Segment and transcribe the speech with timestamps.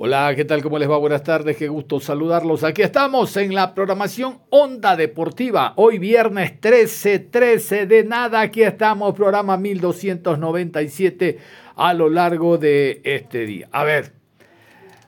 [0.00, 0.62] Hola, ¿qué tal?
[0.62, 0.96] ¿Cómo les va?
[0.96, 2.62] Buenas tardes, qué gusto saludarlos.
[2.62, 5.72] Aquí estamos en la programación Onda Deportiva.
[5.74, 8.40] Hoy viernes 13, 13 de nada.
[8.40, 11.38] Aquí estamos, programa 1297
[11.74, 13.68] a lo largo de este día.
[13.72, 14.12] A ver,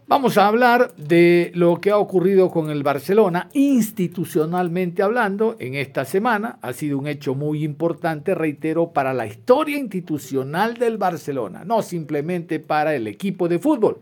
[0.08, 6.04] vamos a hablar de lo que ha ocurrido con el Barcelona institucionalmente hablando en esta
[6.04, 6.58] semana.
[6.62, 12.58] Ha sido un hecho muy importante, reitero, para la historia institucional del Barcelona, no simplemente
[12.58, 14.00] para el equipo de fútbol.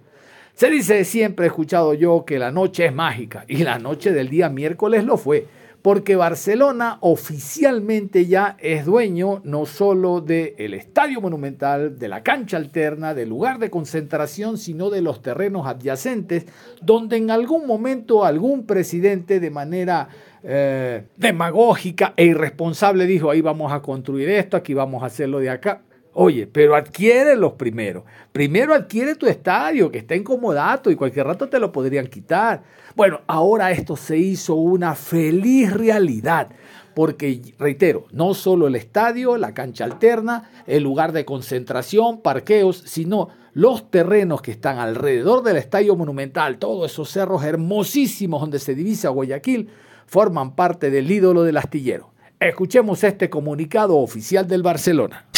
[0.59, 4.29] Se dice siempre, he escuchado yo, que la noche es mágica y la noche del
[4.29, 5.47] día miércoles lo fue,
[5.83, 13.15] porque Barcelona oficialmente ya es dueño no solo del Estadio Monumental, de la cancha alterna,
[13.15, 16.47] del lugar de concentración, sino de los terrenos adyacentes,
[16.83, 20.09] donde en algún momento algún presidente de manera
[20.43, 25.51] eh, demagógica e irresponsable dijo, ahí vamos a construir esto, aquí vamos a hacerlo de
[25.51, 25.83] acá.
[26.21, 28.05] Oye, pero adquiere los primero.
[28.33, 32.65] Primero adquiere tu estadio, que está incomodato y cualquier rato te lo podrían quitar.
[32.97, 36.49] Bueno, ahora esto se hizo una feliz realidad.
[36.93, 43.29] Porque, reitero, no solo el estadio, la cancha alterna, el lugar de concentración, parqueos, sino
[43.53, 49.11] los terrenos que están alrededor del estadio monumental, todos esos cerros hermosísimos donde se divisa
[49.11, 49.69] Guayaquil,
[50.07, 52.11] forman parte del ídolo del astillero.
[52.41, 55.29] Escuchemos este comunicado oficial del Barcelona.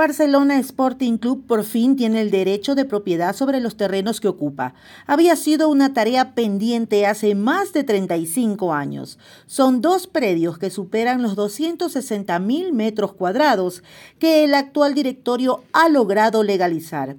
[0.00, 4.72] Barcelona Sporting Club por fin tiene el derecho de propiedad sobre los terrenos que ocupa.
[5.06, 9.18] Había sido una tarea pendiente hace más de 35 años.
[9.44, 13.82] Son dos predios que superan los 260 mil metros cuadrados
[14.18, 17.18] que el actual directorio ha logrado legalizar.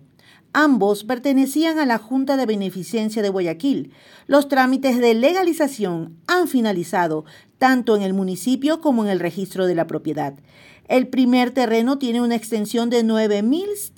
[0.52, 3.94] Ambos pertenecían a la Junta de Beneficencia de Guayaquil.
[4.26, 7.26] Los trámites de legalización han finalizado
[7.60, 10.34] tanto en el municipio como en el registro de la propiedad.
[10.88, 13.04] El primer terreno tiene una extensión de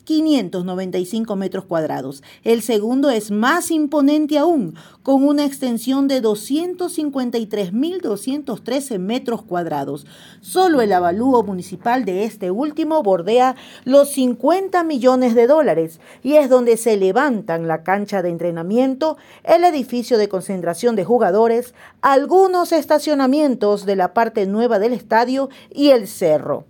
[0.06, 2.22] 9.595 metros cuadrados.
[2.44, 10.06] El segundo es más imponente aún, con una extensión de 253.213 metros cuadrados.
[10.42, 13.56] Solo el avalúo municipal de este último bordea
[13.86, 19.64] los 50 millones de dólares y es donde se levantan la cancha de entrenamiento, el
[19.64, 26.08] edificio de concentración de jugadores, algunos estacionamientos de la parte nueva del estadio y el
[26.08, 26.66] cerro.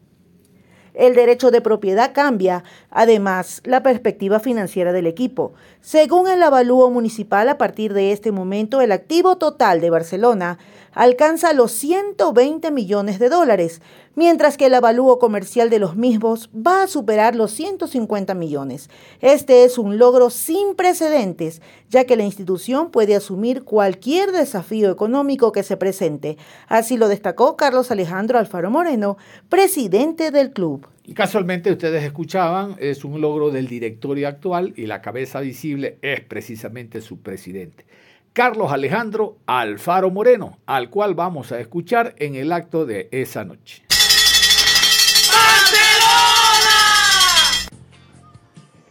[0.94, 5.54] El derecho de propiedad cambia, además, la perspectiva financiera del equipo.
[5.82, 10.60] Según el avalúo municipal, a partir de este momento, el activo total de Barcelona
[10.92, 13.82] alcanza los 120 millones de dólares,
[14.16, 18.90] mientras que el avalúo comercial de los mismos va a superar los 150 millones.
[19.22, 25.52] Este es un logro sin precedentes, ya que la institución puede asumir cualquier desafío económico
[25.52, 26.38] que se presente.
[26.68, 29.18] Así lo destacó Carlos Alejandro Alfaro Moreno,
[29.50, 30.88] presidente del club.
[31.06, 36.22] Y casualmente ustedes escuchaban, es un logro del directorio actual y la cabeza visible es
[36.22, 37.86] precisamente su presidente.
[38.34, 43.83] Carlos Alejandro Alfaro Moreno, al cual vamos a escuchar en el acto de esa noche.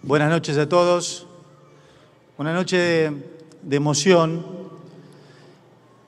[0.04, 1.28] Buenas noches a todos.
[2.36, 3.12] Una noche
[3.62, 4.44] de, emoción.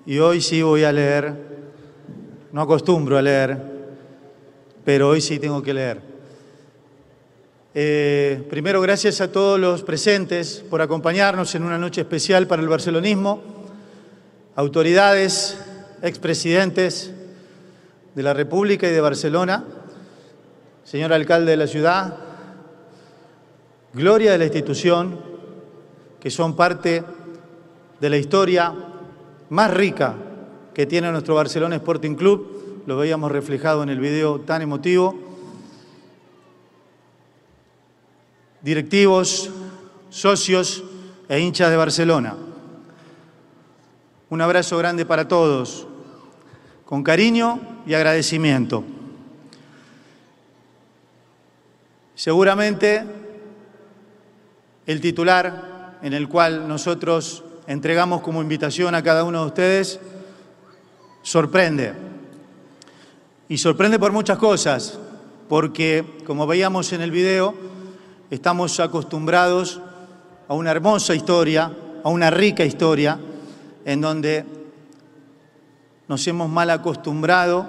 [0.05, 1.33] Y hoy sí voy a leer.
[2.51, 3.57] No acostumbro a leer,
[4.85, 6.01] pero hoy sí tengo que leer.
[7.73, 12.69] Eh, primero, gracias a todos los presentes por acompañarnos en una noche especial para el
[12.69, 13.45] barcelonismo.
[14.57, 15.57] Autoridades,
[16.03, 17.13] expresidentes
[18.17, 19.63] de la República y de Barcelona,
[20.83, 22.34] señor alcalde de la ciudad,
[23.95, 25.19] gloria de la institución,
[26.21, 27.05] que son parte
[28.01, 28.75] de la historia
[29.51, 30.15] más rica
[30.75, 35.15] que tiene nuestro Barcelona Sporting Club, lo veíamos reflejado en el video tan emotivo.
[38.61, 39.51] Directivos,
[40.11, 40.83] socios
[41.29, 42.35] e hinchas de Barcelona.
[44.29, 45.87] Un abrazo grande para todos,
[46.85, 48.85] con cariño y agradecimiento.
[52.15, 53.05] Seguramente
[54.87, 60.01] el titular en el cual nosotros entregamos como invitación a cada uno de ustedes
[61.23, 61.95] sorprende.
[63.49, 64.99] Y sorprende por muchas cosas,
[65.49, 67.55] porque como veíamos en el video,
[68.31, 69.81] estamos acostumbrados
[70.49, 71.73] a una hermosa historia,
[72.03, 73.19] a una rica historia,
[73.85, 74.45] en donde
[76.09, 77.67] nos hemos mal acostumbrado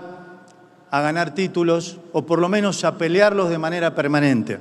[0.91, 4.59] a ganar títulos o por lo menos a pelearlos de manera permanente.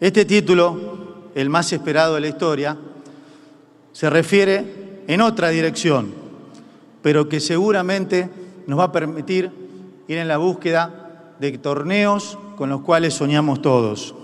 [0.00, 0.95] Este título,
[1.36, 2.78] el más esperado de la historia,
[3.92, 6.14] se refiere en otra dirección,
[7.02, 8.30] pero que seguramente
[8.66, 9.52] nos va a permitir
[10.08, 14.14] ir en la búsqueda de torneos con los cuales soñamos todos.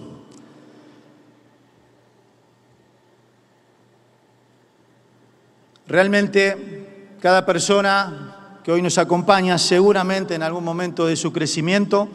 [5.86, 12.08] Realmente cada persona que hoy nos acompaña seguramente en algún momento de su crecimiento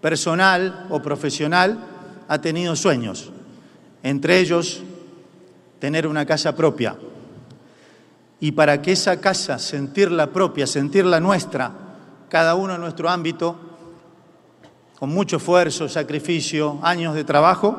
[0.00, 1.78] personal o profesional
[2.26, 3.30] ha tenido sueños,
[4.04, 4.82] entre ellos
[5.80, 6.96] tener una casa propia.
[8.38, 11.72] Y para que esa casa, sentirla propia, sentirla nuestra,
[12.28, 13.56] cada uno en nuestro ámbito,
[14.98, 17.76] con mucho esfuerzo, sacrificio, años de trabajo,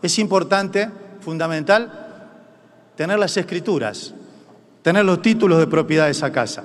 [0.00, 0.88] es importante,
[1.20, 2.30] fundamental,
[2.94, 4.14] tener las escrituras,
[4.82, 6.62] tener los títulos de propiedad de esa casa.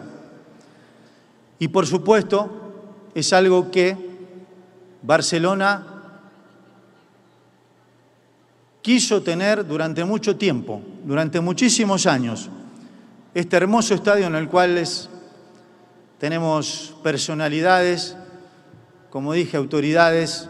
[1.58, 3.98] Y por supuesto, es algo que
[5.02, 5.91] Barcelona
[8.82, 12.50] quiso tener durante mucho tiempo, durante muchísimos años.
[13.34, 14.84] Este hermoso estadio en el cual
[16.18, 18.18] tenemos personalidades,
[19.10, 20.50] como dije, autoridades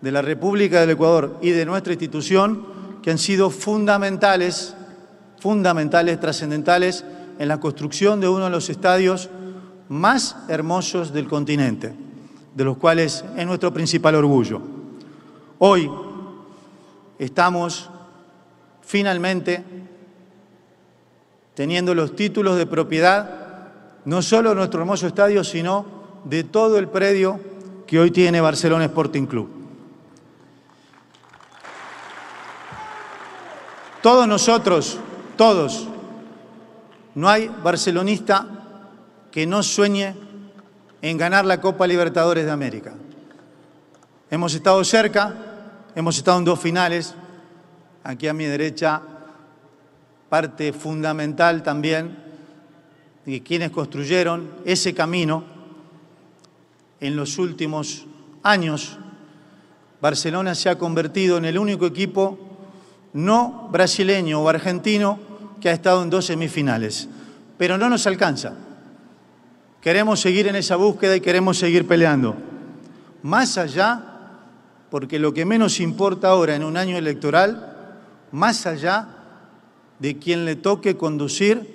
[0.00, 2.66] de la República del Ecuador y de nuestra institución
[3.02, 4.76] que han sido fundamentales
[5.46, 7.04] fundamentales, trascendentales
[7.38, 9.30] en la construcción de uno de los estadios
[9.88, 11.94] más hermosos del continente,
[12.54, 14.60] de los cuales es nuestro principal orgullo.
[15.58, 15.88] Hoy
[17.18, 17.90] estamos
[18.82, 19.64] finalmente
[21.54, 23.46] teniendo los títulos de propiedad
[24.04, 25.86] no solo de nuestro hermoso estadio, sino
[26.24, 27.40] de todo el predio
[27.86, 29.48] que hoy tiene Barcelona Sporting Club.
[34.02, 35.00] Todos nosotros
[35.36, 35.86] todos.
[37.14, 38.46] No hay barcelonista
[39.30, 40.14] que no sueñe
[41.02, 42.94] en ganar la Copa Libertadores de América.
[44.30, 45.34] Hemos estado cerca,
[45.96, 47.14] hemos estado en dos finales.
[48.04, 49.02] Aquí a mi derecha,
[50.28, 52.16] parte fundamental también
[53.24, 55.42] de quienes construyeron ese camino
[57.00, 58.06] en los últimos
[58.42, 58.98] años.
[60.00, 62.38] Barcelona se ha convertido en el único equipo
[63.14, 65.18] no brasileño o argentino
[65.62, 67.08] que ha estado en dos semifinales.
[67.56, 68.52] Pero no nos alcanza.
[69.80, 72.36] Queremos seguir en esa búsqueda y queremos seguir peleando.
[73.22, 74.05] Más allá,
[74.96, 78.00] porque lo que menos importa ahora en un año electoral,
[78.32, 79.06] más allá
[79.98, 81.68] de quien le toque conducir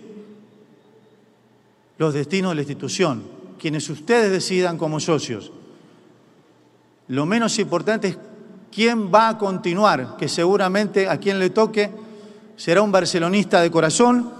[2.00, 3.22] los destinos de la institución,
[3.60, 5.52] quienes ustedes decidan como socios.
[7.10, 8.18] Lo menos importante es
[8.72, 11.92] quién va a continuar, que seguramente a quien le toque
[12.56, 14.34] será un barcelonista de corazón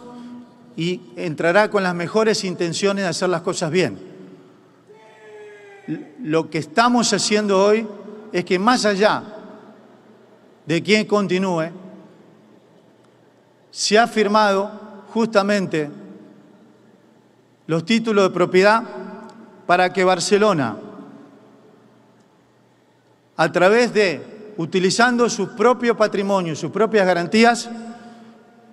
[0.76, 4.00] y entrará con las mejores intenciones de hacer las cosas bien.
[6.24, 7.86] Lo que estamos haciendo hoy
[8.32, 9.24] es que más allá
[10.66, 11.70] de quien continúe,
[13.72, 14.72] se ha firmado
[15.14, 15.90] justamente
[17.68, 18.84] los títulos de propiedad
[19.66, 20.78] para que Barcelona
[23.38, 27.70] a través de, utilizando su propio patrimonio, sus propias garantías,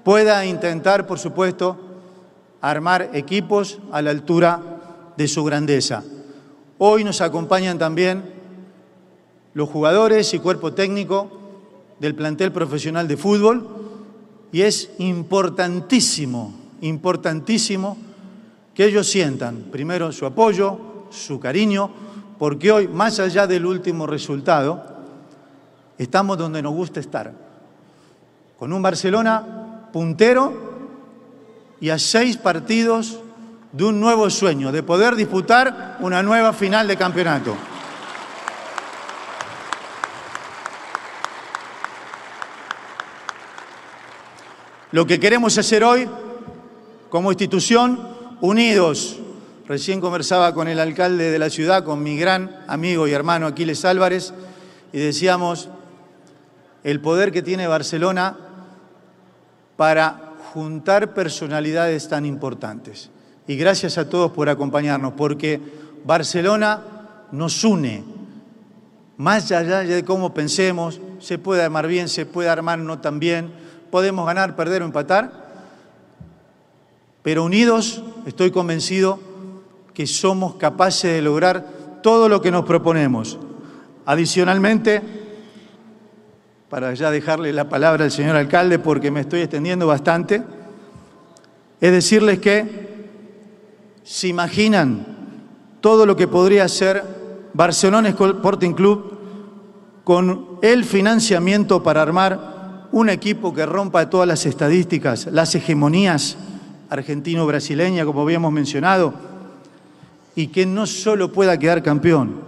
[0.04, 1.78] pueda intentar, por supuesto,
[2.60, 4.60] armar equipos a la altura
[5.16, 6.02] de su grandeza.
[6.76, 8.37] Hoy nos acompañan también
[9.54, 11.30] los jugadores y cuerpo técnico
[11.98, 13.66] del plantel profesional de fútbol
[14.52, 17.96] y es importantísimo, importantísimo
[18.74, 20.78] que ellos sientan primero su apoyo,
[21.10, 21.90] su cariño,
[22.38, 24.82] porque hoy, más allá del último resultado,
[25.98, 27.32] estamos donde nos gusta estar,
[28.58, 30.68] con un Barcelona puntero
[31.80, 33.18] y a seis partidos
[33.72, 37.54] de un nuevo sueño, de poder disputar una nueva final de campeonato.
[44.90, 46.08] Lo que queremos hacer hoy
[47.10, 48.00] como institución
[48.40, 49.18] unidos.
[49.66, 53.84] Recién conversaba con el alcalde de la ciudad, con mi gran amigo y hermano Aquiles
[53.84, 54.32] Álvarez,
[54.94, 55.68] y decíamos
[56.84, 58.38] el poder que tiene Barcelona
[59.76, 63.10] para juntar personalidades tan importantes.
[63.46, 65.60] Y gracias a todos por acompañarnos, porque
[66.06, 66.82] Barcelona
[67.32, 68.04] nos une,
[69.18, 73.52] más allá de cómo pensemos, se puede armar bien, se puede armar no tan bien,
[73.90, 75.48] podemos ganar, perder o empatar,
[77.22, 79.18] pero unidos estoy convencido
[79.94, 83.38] que somos capaces de lograr todo lo que nos proponemos.
[84.06, 85.02] Adicionalmente,
[86.68, 90.42] para ya dejarle la palabra al señor alcalde porque me estoy extendiendo bastante,
[91.80, 92.88] es decirles que
[94.02, 95.06] se imaginan
[95.80, 97.02] todo lo que podría ser
[97.54, 99.18] Barcelona Sporting Club
[100.04, 102.57] con el financiamiento para armar
[102.92, 106.36] un equipo que rompa todas las estadísticas, las hegemonías
[106.90, 109.12] argentino-brasileña, como habíamos mencionado,
[110.34, 112.40] y que no solo pueda quedar campeón,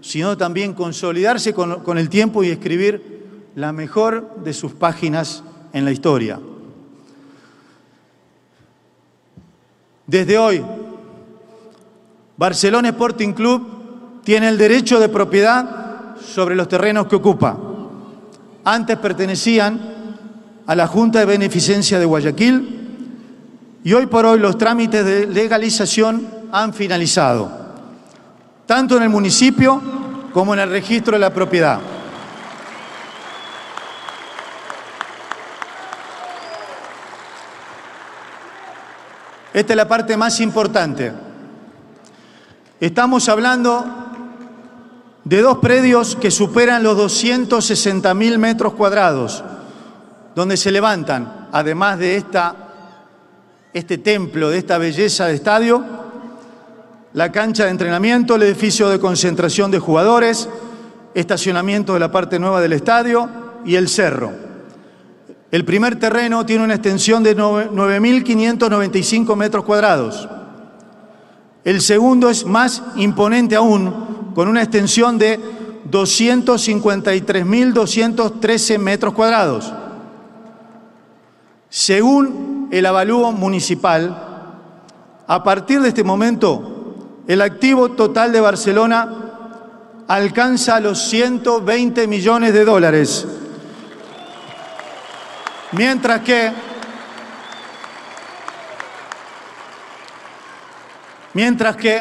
[0.00, 5.90] sino también consolidarse con, el tiempo y escribir la mejor de sus páginas en la
[5.90, 6.38] historia.
[10.06, 10.62] Desde hoy,
[12.36, 17.73] Barcelona Sporting Club tiene el derecho de propiedad sobre los terrenos que ocupa.
[18.64, 19.78] Antes pertenecían
[20.66, 22.80] a la Junta de Beneficencia de Guayaquil
[23.84, 27.50] y hoy por hoy los trámites de legalización han finalizado,
[28.64, 29.82] tanto en el municipio
[30.32, 31.78] como en el registro de la propiedad.
[39.52, 41.12] Esta es la parte más importante.
[42.80, 44.13] Estamos hablando
[45.24, 49.42] de dos predios que superan los 260 mil metros cuadrados,
[50.34, 52.54] donde se levantan, además de esta,
[53.72, 55.84] este templo, de esta belleza de estadio,
[57.14, 60.48] la cancha de entrenamiento, el edificio de concentración de jugadores,
[61.14, 63.28] estacionamiento de la parte nueva del estadio
[63.64, 64.32] y el cerro.
[65.50, 70.28] El primer terreno tiene una extensión de 9.595 metros cuadrados.
[71.62, 74.03] El segundo es más imponente aún,
[74.34, 75.38] con una extensión de
[75.90, 79.72] 253.213 metros cuadrados.
[81.68, 84.30] Según el avalúo municipal,
[85.26, 86.94] a partir de este momento,
[87.26, 89.08] el activo total de Barcelona
[90.08, 93.26] alcanza los 120 millones de dólares
[95.76, 96.52] Mientras que,
[101.32, 102.00] mientras que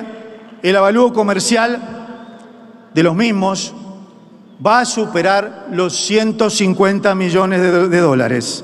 [0.61, 2.02] el avalúo comercial
[2.93, 3.73] de los mismos
[4.65, 8.63] va a superar los 150 millones de, dólares.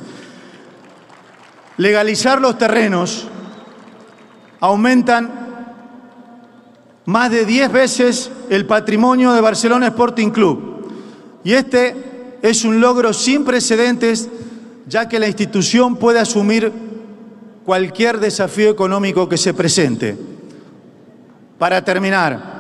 [1.78, 3.28] Legalizar los terrenos
[4.60, 5.32] aumentan
[7.06, 10.88] más de 10 veces el patrimonio de Barcelona Sporting Club.
[11.44, 14.30] Y este es un logro sin precedentes
[14.88, 16.72] ya que la institución puede asumir
[17.66, 20.18] cualquier desafío económico que se presente.
[21.60, 22.59] Para terminar,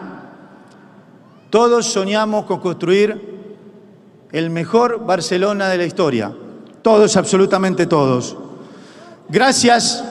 [1.49, 3.39] todos soñamos con construir
[4.31, 6.31] el mejor Barcelona de la historia,
[6.81, 8.37] todos, absolutamente todos.
[9.27, 10.03] Gracias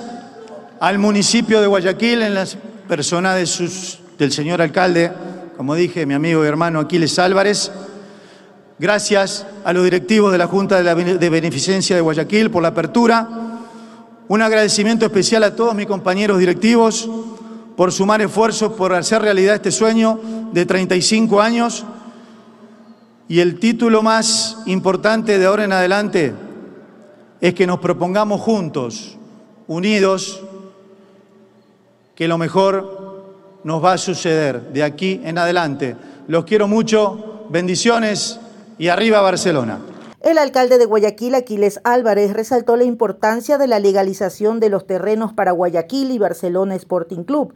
[0.80, 2.47] al municipio de Guayaquil, en la
[2.88, 5.12] persona de sus, del señor alcalde,
[5.57, 7.71] como dije, mi amigo y hermano Aquiles Álvarez,
[8.80, 13.28] Gracias a los directivos de la Junta de Beneficencia de Guayaquil por la apertura.
[14.28, 17.11] Un agradecimiento especial a todos mis compañeros directivos
[17.79, 20.19] por sumar esfuerzos por hacer realidad este sueño
[20.53, 21.85] de 35 años.
[23.29, 26.35] Y el título más importante de ahora en adelante
[27.41, 29.17] es que nos propongamos juntos,
[29.69, 30.43] unidos,
[32.17, 35.95] que lo mejor nos va a suceder de aquí en adelante.
[36.27, 38.41] Los quiero mucho, bendiciones
[38.77, 39.79] y arriba Barcelona.
[40.21, 45.33] El alcalde de Guayaquil, Aquiles Álvarez, resaltó la importancia de la legalización de los terrenos
[45.33, 47.55] para Guayaquil y Barcelona Sporting Club,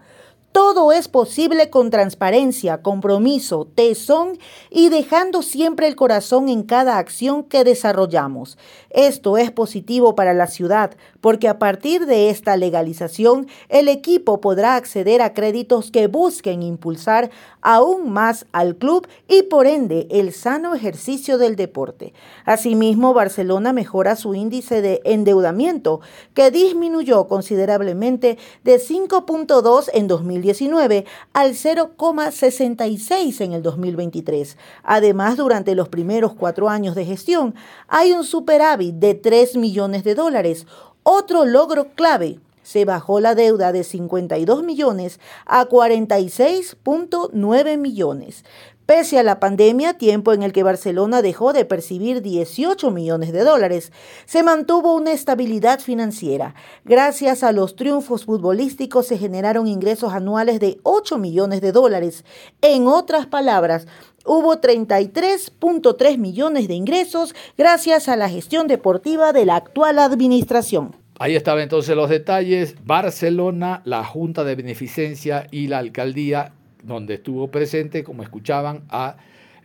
[0.53, 4.39] todo es posible con transparencia, compromiso, tesón
[4.69, 8.59] y dejando siempre el corazón en cada acción que desarrollamos.
[8.91, 10.91] Esto es positivo para la ciudad
[11.23, 17.31] porque a partir de esta legalización el equipo podrá acceder a créditos que busquen impulsar
[17.63, 22.13] aún más al club y por ende el sano ejercicio del deporte.
[22.45, 26.01] Asimismo, Barcelona mejora su índice de endeudamiento
[26.35, 34.57] que disminuyó considerablemente de 5.2 en 2019 al 0,66 en el 2023.
[34.83, 37.55] Además, durante los primeros cuatro años de gestión
[37.87, 40.67] hay un superávit de 3 millones de dólares.
[41.05, 48.45] Otro logro clave Se bajó la deuda de 52 millones a 46.9 millones.
[48.87, 53.43] Pese a la pandemia, tiempo en el que Barcelona dejó de percibir 18 millones de
[53.43, 53.93] dólares,
[54.27, 56.55] se mantuvo una estabilidad financiera.
[56.85, 62.25] Gracias a los triunfos futbolísticos se generaron ingresos anuales de 8 millones de dólares.
[62.61, 63.87] En otras palabras,
[64.25, 70.97] hubo 33.3 millones de ingresos gracias a la gestión deportiva de la actual administración.
[71.19, 72.75] Ahí estaban entonces los detalles.
[72.85, 76.53] Barcelona, la Junta de Beneficencia y la Alcaldía
[76.83, 79.17] donde estuvo presente, como escuchaban, a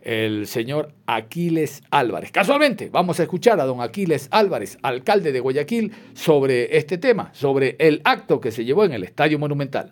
[0.02, 2.30] el señor Aquiles Álvarez.
[2.30, 7.76] Casualmente, vamos a escuchar a don Aquiles Álvarez, alcalde de Guayaquil, sobre este tema, sobre
[7.78, 9.90] el acto que se llevó en el Estadio Monumental.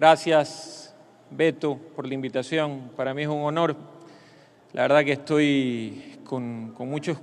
[0.00, 0.94] Gracias,
[1.30, 2.90] Beto, por la invitación.
[2.96, 3.76] Para mí es un honor.
[4.72, 7.18] La verdad que estoy con, con muchos,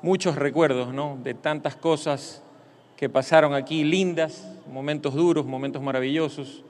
[0.00, 1.18] muchos recuerdos ¿no?
[1.24, 2.40] de tantas cosas
[2.96, 6.62] que pasaron aquí, lindas, momentos duros, momentos maravillosos,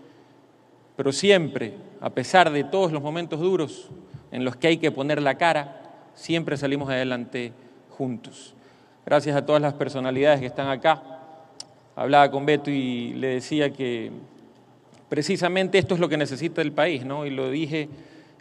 [0.97, 3.91] pero siempre, a pesar de todos los momentos duros
[4.33, 5.83] en los que hay que poner la cara,
[6.15, 7.53] siempre salimos adelante
[7.91, 8.55] juntos.
[9.05, 11.03] Gracias a todas las personalidades que están acá.
[11.97, 14.11] Hablaba con Beto y le decía que
[15.11, 17.27] precisamente esto es lo que necesita el país, ¿no?
[17.27, 17.91] Y lo dije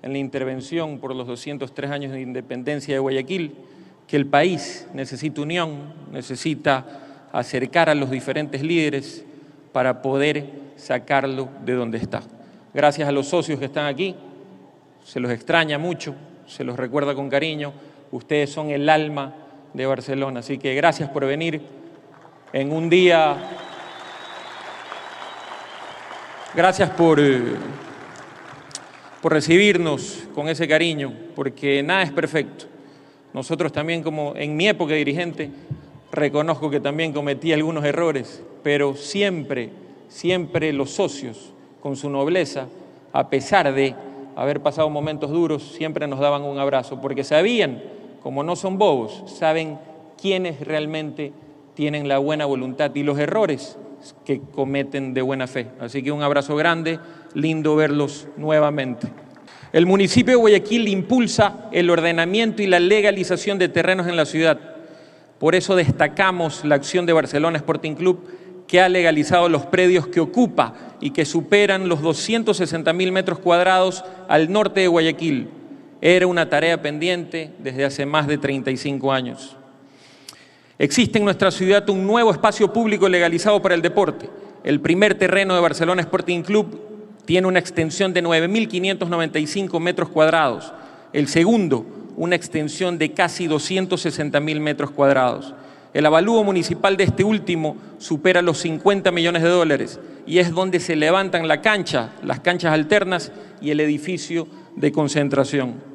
[0.01, 3.55] en la intervención por los 203 años de independencia de Guayaquil,
[4.07, 6.85] que el país necesita unión, necesita
[7.33, 9.25] acercar a los diferentes líderes
[9.73, 10.45] para poder
[10.77, 12.21] sacarlo de donde está.
[12.73, 14.15] Gracias a los socios que están aquí,
[15.03, 16.15] se los extraña mucho,
[16.47, 17.73] se los recuerda con cariño,
[18.11, 19.35] ustedes son el alma
[19.73, 21.61] de Barcelona, así que gracias por venir
[22.53, 23.37] en un día,
[26.53, 27.41] gracias por, eh,
[29.21, 32.65] por recibirnos con ese cariño, porque nada es perfecto.
[33.33, 35.51] Nosotros también, como en mi época dirigente,
[36.11, 39.69] reconozco que también cometí algunos errores, pero siempre,
[40.07, 42.67] siempre los socios, con su nobleza,
[43.13, 43.95] a pesar de
[44.35, 47.81] haber pasado momentos duros, siempre nos daban un abrazo, porque sabían,
[48.21, 49.77] como no son bobos, saben
[50.19, 51.31] quiénes realmente
[51.75, 53.77] tienen la buena voluntad y los errores
[54.25, 55.67] que cometen de buena fe.
[55.79, 56.99] Así que un abrazo grande,
[57.33, 59.07] lindo verlos nuevamente.
[59.71, 64.69] El municipio de Guayaquil impulsa el ordenamiento y la legalización de terrenos en la ciudad
[65.39, 68.19] por eso destacamos la acción de Barcelona Sporting Club,
[68.67, 74.03] que ha legalizado los predios que ocupa y que superan los 260 mil metros cuadrados
[74.27, 75.47] al norte de Guayaquil.
[76.01, 79.57] Era una tarea pendiente desde hace más de 35 años.
[80.81, 84.29] Existe en nuestra ciudad un nuevo espacio público legalizado para el deporte.
[84.63, 86.79] El primer terreno de Barcelona Sporting Club
[87.25, 90.71] tiene una extensión de 9.595 metros cuadrados.
[91.11, 95.53] El segundo, una extensión de casi 260 mil metros cuadrados.
[95.93, 100.79] El avalúo municipal de este último supera los 50 millones de dólares y es donde
[100.79, 105.88] se levantan la cancha, las canchas alternas y el edificio de concentración.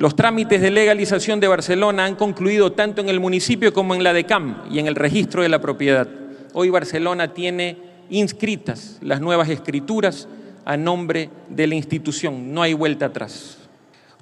[0.00, 4.14] Los trámites de legalización de Barcelona han concluido tanto en el municipio como en la
[4.14, 6.08] DECAM y en el registro de la propiedad.
[6.54, 7.76] Hoy Barcelona tiene
[8.08, 10.26] inscritas las nuevas escrituras
[10.64, 12.54] a nombre de la institución.
[12.54, 13.58] No hay vuelta atrás.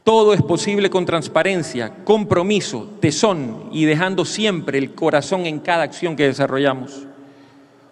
[0.02, 6.16] Todo es posible con transparencia, compromiso, tesón y dejando siempre el corazón en cada acción
[6.16, 7.06] que desarrollamos.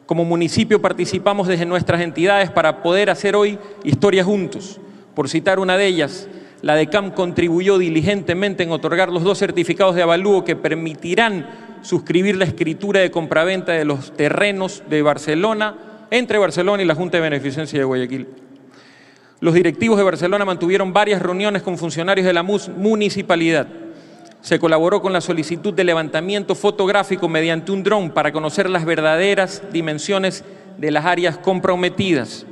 [0.07, 4.81] Como municipio participamos desde nuestras entidades para poder hacer hoy historia juntos.
[5.15, 6.29] Por citar una de ellas,
[6.63, 11.47] la DECAM contribuyó diligentemente en otorgar los dos certificados de avalúo que permitirán
[11.83, 15.77] suscribir la escritura de compraventa de los terrenos de Barcelona
[16.11, 18.27] entre Barcelona y la Junta de Beneficencia de Guayaquil.
[19.41, 23.67] Los directivos de Barcelona mantuvieron varias reuniones con funcionarios de la municipalidad.
[24.41, 29.63] Se colaboró con la solicitud de levantamiento fotográfico mediante un dron para conocer las verdaderas
[29.73, 30.43] dimensiones
[30.79, 32.47] de las áreas comprometidas.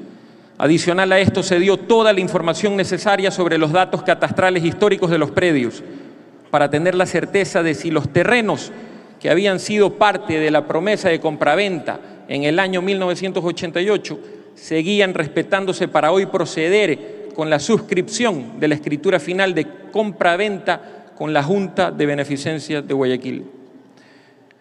[0.57, 5.19] Adicional a esto, se dio toda la información necesaria sobre los datos catastrales históricos de
[5.19, 5.83] los predios
[6.51, 8.71] para tener la certeza de si los terrenos
[9.21, 14.19] que habían sido parte de la promesa de compraventa en el año 1988
[14.55, 21.33] seguían respetándose para hoy proceder con la suscripción de la escritura final de compra-venta con
[21.33, 23.45] la Junta de Beneficencia de Guayaquil.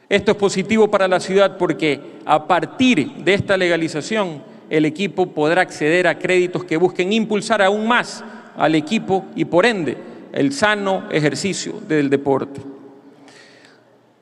[0.10, 5.62] Esto es positivo para la ciudad porque a partir de esta legalización el equipo podrá
[5.62, 8.24] acceder a créditos que busquen impulsar aún más
[8.58, 9.96] al equipo y por ende
[10.32, 12.60] el sano ejercicio del deporte.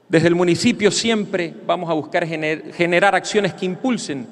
[0.09, 4.27] Desde el municipio siempre vamos a buscar generar acciones que impulsen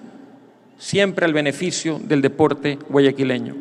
[0.77, 3.55] siempre al beneficio del deporte guayaquileño.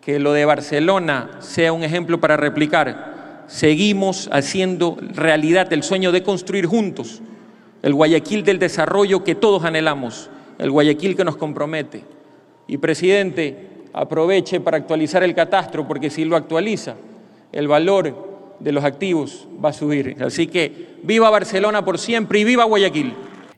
[0.00, 6.22] Que lo de Barcelona sea un ejemplo para replicar, seguimos haciendo realidad el sueño de
[6.22, 7.20] construir juntos
[7.82, 12.02] el Guayaquil del desarrollo que todos anhelamos, el Guayaquil que nos compromete.
[12.66, 13.56] Y presidente,
[13.92, 16.96] aproveche para actualizar el catastro, porque si lo actualiza,
[17.52, 18.26] el valor
[18.58, 20.16] de los activos va a subir.
[20.22, 23.14] Así que viva Barcelona por siempre y viva Guayaquil.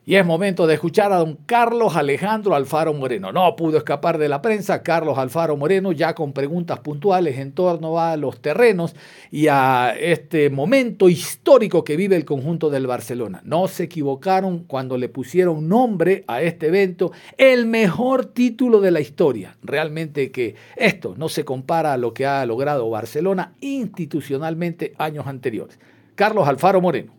[0.09, 3.31] Y es momento de escuchar a don Carlos Alejandro Alfaro Moreno.
[3.31, 4.81] No pudo escapar de la prensa.
[4.81, 8.95] Carlos Alfaro Moreno ya con preguntas puntuales en torno a los terrenos
[9.29, 13.41] y a este momento histórico que vive el conjunto del Barcelona.
[13.45, 19.01] No se equivocaron cuando le pusieron nombre a este evento, el mejor título de la
[19.01, 19.57] historia.
[19.61, 25.77] Realmente que esto no se compara a lo que ha logrado Barcelona institucionalmente años anteriores.
[26.15, 27.18] Carlos Alfaro Moreno.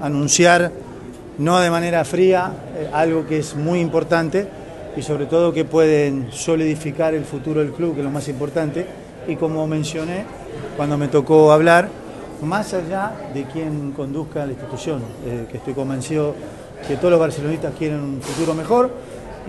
[0.00, 0.70] Anunciar
[1.38, 4.46] no de manera fría eh, algo que es muy importante
[4.96, 8.86] y sobre todo que pueden solidificar el futuro del club, que es lo más importante.
[9.26, 10.24] Y como mencioné
[10.76, 11.88] cuando me tocó hablar,
[12.42, 16.34] más allá de quien conduzca la institución, eh, que estoy convencido
[16.86, 18.90] que todos los barcelonistas quieren un futuro mejor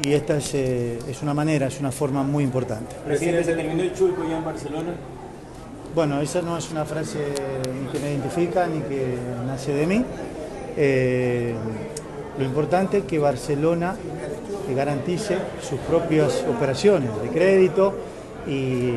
[0.03, 2.95] y esta es, eh, es una manera, es una forma muy importante.
[3.05, 4.91] ¿Presidente, se terminó el chulco ya en Barcelona?
[5.93, 7.19] Bueno, esa no es una frase
[7.73, 10.03] ni que me identifica ni que nace de mí.
[10.77, 11.53] Eh,
[12.37, 13.95] lo importante es que Barcelona
[14.75, 17.93] garantice sus propias operaciones de crédito
[18.47, 18.91] y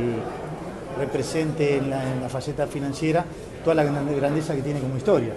[0.98, 3.24] represente en la, faceta financiera
[3.62, 5.32] toda la grandeza que tiene como historia.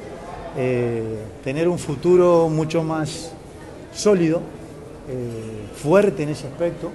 [0.58, 3.32] Eh, tener un futuro mucho más
[3.93, 4.41] sólido,
[5.10, 6.89] eh, fuerte en ese aspecto,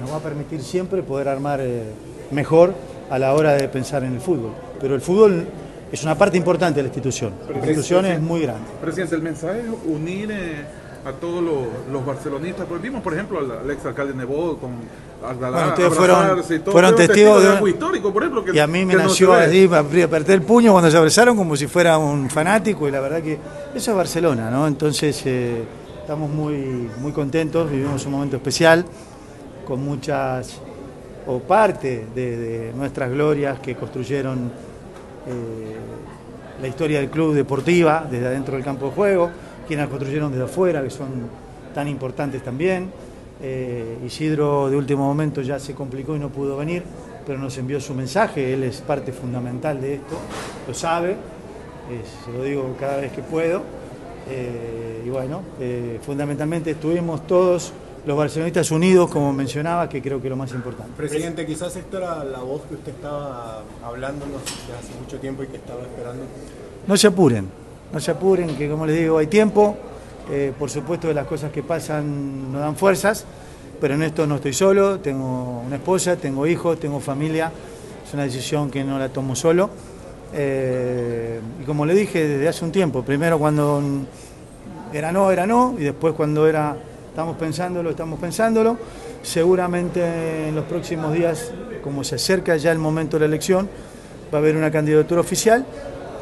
[0.00, 1.60] nos va a permitir siempre poder armar
[2.30, 2.72] mejor
[3.10, 4.52] a la hora de pensar en el fútbol.
[4.80, 5.44] Pero el fútbol
[5.92, 7.34] es una parte importante de la institución.
[7.50, 8.64] La institución es muy grande.
[8.80, 10.64] Presidente, el mensaje es unir eh,
[11.04, 11.44] a todos
[11.90, 12.66] los, barcelonistas.
[12.66, 14.70] Pues vimos, por ejemplo, al, exalcalde Nebot con
[15.22, 18.52] bueno, ustedes fueron, fueron testigos de, algo histórico, por ejemplo.
[18.52, 21.96] y a mí me nació así, apreté el puño cuando se abrazaron como si fuera
[21.96, 23.38] un fanático y la verdad que
[23.72, 24.66] eso es Barcelona, ¿no?
[24.66, 25.62] Entonces eh,
[26.00, 28.84] estamos muy, muy contentos, vivimos un momento especial
[29.64, 30.58] con muchas,
[31.28, 34.50] o parte de nuestras glorias que construyeron
[36.60, 39.30] la historia del club deportiva desde adentro del campo de juego,
[39.66, 41.08] quienes la construyeron desde afuera, que son
[41.74, 42.90] tan importantes también.
[43.42, 46.84] Eh, Isidro de último momento ya se complicó y no pudo venir,
[47.26, 50.16] pero nos envió su mensaje, él es parte fundamental de esto,
[50.68, 51.16] lo sabe,
[52.24, 53.62] se lo digo cada vez que puedo.
[54.30, 55.42] Eh, y bueno,
[56.02, 57.72] fundamentalmente estuvimos todos
[58.04, 60.92] los barcelonistas unidos, como mencionaba, que creo que es lo más importante.
[60.96, 65.46] Presidente, quizás esta era la voz que usted estaba hablándonos desde hace mucho tiempo y
[65.46, 66.24] que estaba esperando.
[66.86, 67.48] No se apuren,
[67.92, 69.76] no se apuren, que como les digo, hay tiempo.
[70.30, 73.24] Eh, por supuesto que las cosas que pasan nos dan fuerzas,
[73.80, 77.50] pero en esto no estoy solo, tengo una esposa, tengo hijos, tengo familia,
[78.06, 79.70] es una decisión que no la tomo solo.
[80.34, 83.82] Eh, y como le dije desde hace un tiempo, primero cuando
[84.92, 86.76] era no, era no, y después cuando era
[87.12, 88.78] Estamos pensándolo, estamos pensándolo.
[89.22, 91.52] Seguramente en los próximos días,
[91.84, 93.68] como se acerca ya el momento de la elección,
[94.32, 95.62] va a haber una candidatura oficial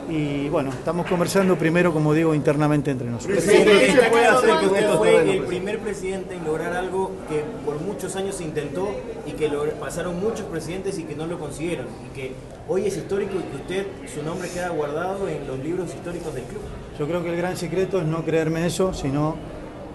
[0.08, 3.38] y bueno, estamos conversando primero, como digo, internamente entre nosotros.
[3.38, 7.80] Presidente, ¿qué puede hacer que usted fue el primer presidente en lograr algo que por
[7.80, 8.88] muchos años se intentó
[9.24, 9.48] y que
[9.78, 12.32] pasaron muchos presidentes y que no lo consiguieron y que
[12.66, 16.42] hoy es histórico y que usted, su nombre queda guardado en los libros históricos del
[16.42, 16.62] club?
[16.98, 19.36] Yo creo que el gran secreto es no creerme eso, sino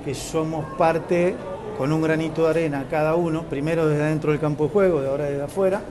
[0.05, 1.35] que somos parte
[1.77, 5.09] con un granito de arena cada uno, primero desde dentro del campo de juego, de
[5.09, 5.81] ahora desde afuera,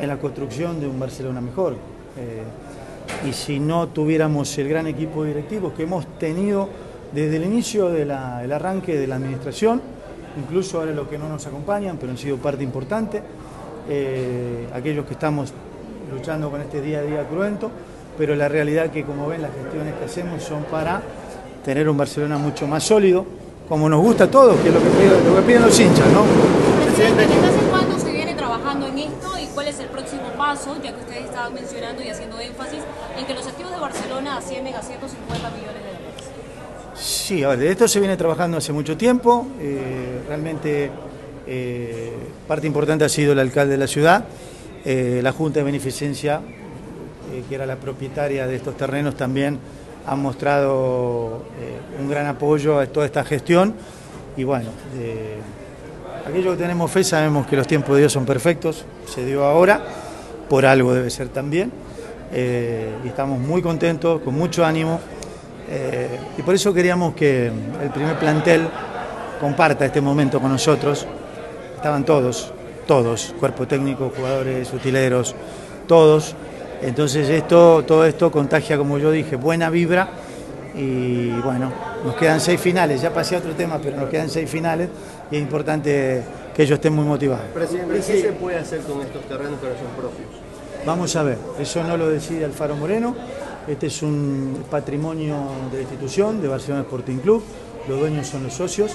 [0.00, 1.74] en la construcción de un Barcelona mejor.
[2.16, 6.68] Eh, y si no tuviéramos el gran equipo directivo que hemos tenido
[7.12, 9.80] desde el inicio del arranque de la administración,
[10.42, 13.22] incluso ahora los que no nos acompañan, pero han sido parte importante,
[13.88, 15.52] eh, aquellos que estamos
[16.12, 17.70] luchando con este día a día cruento,
[18.16, 21.02] pero la realidad que como ven las gestiones que hacemos son para
[21.64, 23.24] tener un Barcelona mucho más sólido,
[23.68, 26.06] como nos gusta a todos, que es lo que, piden, lo que piden los hinchas,
[26.08, 26.24] ¿no?
[26.84, 30.76] Presidente, ¿desde hace cuánto se viene trabajando en esto y cuál es el próximo paso,
[30.82, 32.80] ya que ustedes estaban mencionando y haciendo énfasis
[33.18, 36.24] en que los activos de Barcelona ascienden a 150 millones de dólares?
[36.94, 40.90] Sí, a ver, de esto se viene trabajando hace mucho tiempo, eh, realmente
[41.46, 42.12] eh,
[42.46, 44.24] parte importante ha sido el alcalde de la ciudad,
[44.84, 46.40] eh, la Junta de Beneficencia,
[47.48, 49.58] que era la propietaria de estos terrenos también,
[50.08, 53.74] han mostrado eh, un gran apoyo a toda esta gestión.
[54.36, 55.36] Y bueno, eh,
[56.26, 59.82] aquello que tenemos fe sabemos que los tiempos de Dios son perfectos, se dio ahora,
[60.48, 61.70] por algo debe ser también.
[62.32, 65.00] Eh, y estamos muy contentos, con mucho ánimo.
[66.38, 68.66] Y por eso queríamos que el primer plantel
[69.38, 71.06] comparta este momento con nosotros,
[71.76, 72.54] estaban todos,
[72.86, 75.34] todos, cuerpo técnico, jugadores, utileros,
[75.86, 76.34] todos.
[76.82, 80.08] Entonces esto, todo esto contagia, como yo dije, buena vibra.
[80.74, 81.72] Y bueno,
[82.04, 84.88] nos quedan seis finales, ya pasé a otro tema, pero nos quedan seis finales
[85.30, 86.22] y es importante
[86.54, 87.46] que ellos estén muy motivados.
[87.52, 90.28] Presidente, ¿qué se puede hacer con estos terrenos que ahora son propios?
[90.86, 93.16] Vamos a ver, eso no lo decide Alfaro Moreno,
[93.66, 95.36] este es un patrimonio
[95.72, 97.42] de la institución, de Barcelona Sporting Club,
[97.88, 98.92] los dueños son los socios,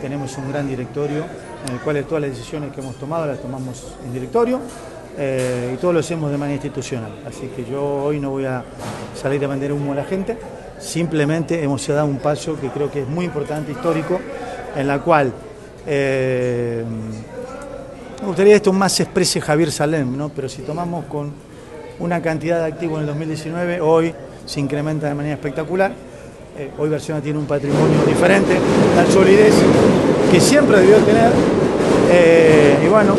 [0.00, 1.24] tenemos un gran directorio
[1.68, 4.58] en el cual todas las decisiones que hemos tomado las tomamos en directorio
[5.18, 7.12] eh, y todo lo hacemos de manera institucional.
[7.26, 8.64] Así que yo hoy no voy a
[9.14, 10.38] salir a vender humo a la gente,
[10.78, 14.18] simplemente hemos dado un paso que creo que es muy importante, histórico,
[14.74, 15.32] en la cual
[15.86, 16.82] eh,
[18.20, 20.30] me gustaría esto más se exprese Javier Salem, ¿no?
[20.30, 21.30] pero si tomamos con
[21.98, 24.14] una cantidad de activos en el 2019, hoy
[24.46, 25.92] se incrementa de manera espectacular.
[26.58, 28.56] Eh, hoy Barcelona tiene un patrimonio diferente,
[28.96, 29.54] la solidez
[30.30, 31.32] que siempre debió tener.
[32.84, 33.14] Y bueno,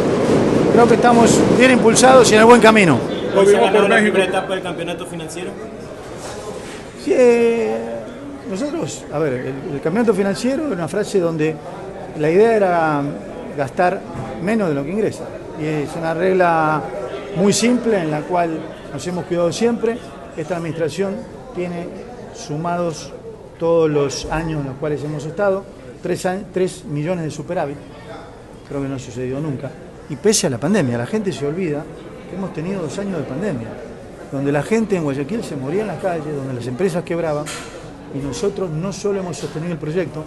[0.73, 2.99] creo que estamos bien impulsados y en el buen camino.
[3.37, 5.51] ¿Hoy se ganó la primera etapa del campeonato financiero?
[7.03, 7.77] Sí, eh,
[8.49, 11.55] nosotros, a ver, el, el campeonato financiero era una frase donde
[12.19, 13.01] la idea era
[13.55, 14.01] gastar
[14.41, 15.25] menos de lo que ingresa.
[15.61, 16.81] Y es una regla
[17.35, 18.57] muy simple en la cual
[18.91, 19.97] nos hemos cuidado siempre.
[20.35, 21.15] Esta administración
[21.55, 21.87] tiene
[22.35, 23.13] sumados
[23.59, 25.63] todos los años en los cuales hemos estado
[26.01, 27.77] 3, millones de superávit.
[28.67, 29.69] Creo que no ha sucedido nunca.
[30.09, 31.83] Y pese a la pandemia, la gente se olvida
[32.29, 33.67] que hemos tenido dos años de pandemia,
[34.31, 37.45] donde la gente en Guayaquil se moría en la calle, donde las empresas quebraban,
[38.13, 40.23] y nosotros no solo hemos sostenido el proyecto,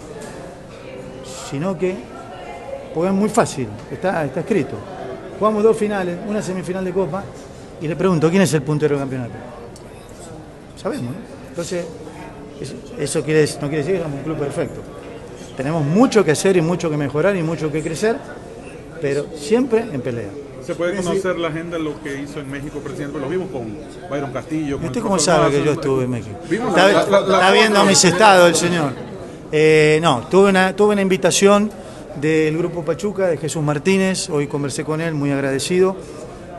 [1.49, 1.95] sino que,
[2.93, 4.75] porque es muy fácil, está, está escrito.
[5.39, 7.23] Jugamos dos finales, una semifinal de Copa,
[7.79, 9.33] y le pregunto, ¿quién es el puntero del campeonato?
[10.75, 11.37] Sabemos, ¿no?
[11.49, 11.85] Entonces,
[12.99, 14.81] eso, quiere, no quiere decir que somos un club perfecto.
[15.55, 18.17] Tenemos mucho que hacer y mucho que mejorar y mucho que crecer,
[19.01, 20.29] pero siempre en pelea.
[20.67, 23.17] ¿Se puede conocer la agenda de lo que hizo en México, presidente?
[23.17, 23.77] Lo vimos con
[24.09, 24.77] Byron Castillo.
[24.83, 26.37] ¿Usted cómo sabe que yo estuve en México?
[26.43, 28.91] Está, viendo mis estados el señor.
[29.49, 31.71] Eh, no, tuve una, tuve una invitación
[32.19, 35.95] del Grupo Pachuca, de Jesús Martínez, hoy conversé con él, muy agradecido.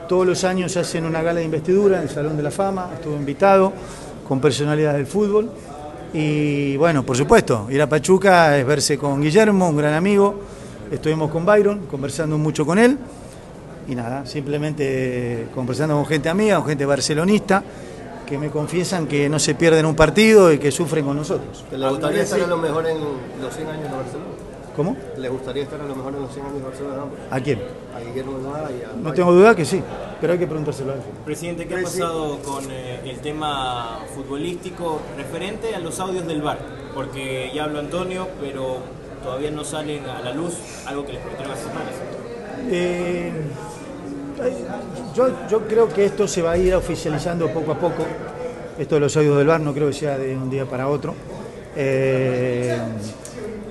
[0.09, 3.17] Todos los años hacen una gala de investidura en el Salón de la Fama, estuve
[3.17, 3.75] invitado
[4.27, 5.51] con personalidades del fútbol.
[6.15, 10.35] Y bueno, por supuesto, ir a Pachuca es verse con Guillermo, un gran amigo.
[10.91, 12.97] Estuvimos con Byron, conversando mucho con él.
[13.89, 17.63] Y nada, simplemente conversando con gente amiga, con gente barcelonista,
[18.27, 21.65] que me confiesan que no se pierden un partido y que sufren con nosotros.
[21.71, 22.99] ¿Le gustaría estar a lo mejor en
[23.41, 24.31] los 100 años de Barcelona?
[24.77, 24.97] ¿Cómo?
[25.17, 27.03] ¿Le gustaría estar a lo mejor en los 100 años de Barcelona?
[27.31, 27.61] ¿A quién?
[27.97, 28.93] A Guillermo y a...
[29.03, 29.83] No tengo duda que sí,
[30.21, 31.01] pero hay que preguntárselo a él.
[31.25, 36.59] Presidente, ¿qué ha pasado con eh, el tema futbolístico referente a los audios del bar?
[36.95, 38.79] Porque ya habló Antonio, pero
[39.23, 40.55] todavía no salen a la luz
[40.87, 41.93] algo que les prometió hace semanas.
[42.71, 43.33] Eh,
[45.15, 48.07] yo, creo que esto se va a ir oficializando poco a poco.
[48.79, 51.15] Esto de los audios del bar no creo que sea de un día para otro.
[51.75, 52.79] Eh,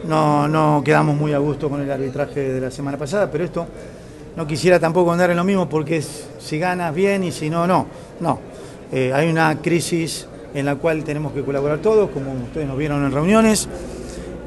[0.06, 3.68] no, no quedamos muy a gusto con el arbitraje de la semana pasada, pero esto
[4.36, 7.88] no quisiera tampoco andar en lo mismo porque si ganas bien y si no, no.
[8.20, 8.40] No.
[8.92, 13.04] Eh, hay una crisis en la cual tenemos que colaborar todos, como ustedes nos vieron
[13.06, 13.68] en reuniones.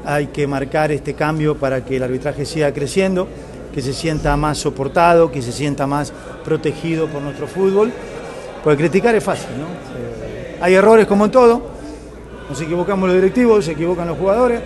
[0.05, 3.27] Hay que marcar este cambio para que el arbitraje siga creciendo,
[3.73, 6.11] que se sienta más soportado, que se sienta más
[6.43, 7.91] protegido por nuestro fútbol.
[8.63, 9.65] Porque criticar es fácil, ¿no?
[9.65, 11.61] Eh, hay errores como en todo.
[12.49, 14.61] Nos equivocamos los directivos, se equivocan los jugadores,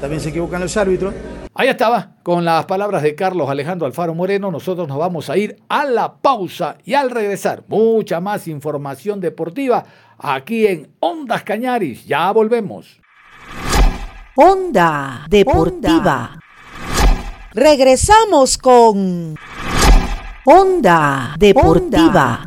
[0.00, 1.14] también se equivocan los árbitros.
[1.58, 5.56] Ahí estaba, con las palabras de Carlos Alejandro Alfaro Moreno, nosotros nos vamos a ir
[5.68, 9.84] a la pausa y al regresar, mucha más información deportiva
[10.18, 12.04] aquí en Ondas Cañaris.
[12.04, 13.00] Ya volvemos.
[14.38, 16.38] Onda Deportiva.
[17.54, 19.34] Regresamos con
[20.44, 22.46] Onda Deportiva.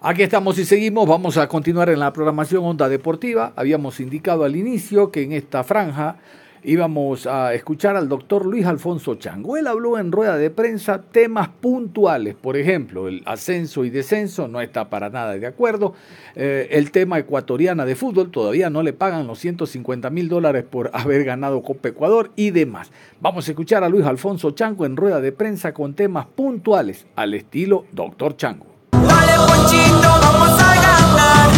[0.00, 1.08] Aquí estamos y seguimos.
[1.08, 3.52] Vamos a continuar en la programación Onda Deportiva.
[3.56, 6.18] Habíamos indicado al inicio que en esta franja
[6.64, 9.56] íbamos a escuchar al doctor Luis Alfonso Chango.
[9.56, 14.60] Él habló en rueda de prensa temas puntuales, por ejemplo, el ascenso y descenso, no
[14.60, 15.94] está para nada de acuerdo.
[16.34, 20.90] Eh, el tema ecuatoriana de fútbol, todavía no le pagan los 150 mil dólares por
[20.92, 22.90] haber ganado Copa Ecuador y demás.
[23.20, 27.34] Vamos a escuchar a Luis Alfonso Chango en rueda de prensa con temas puntuales al
[27.34, 28.66] estilo doctor Chango.
[28.92, 31.50] Dale, Ponchito, vamos a ganar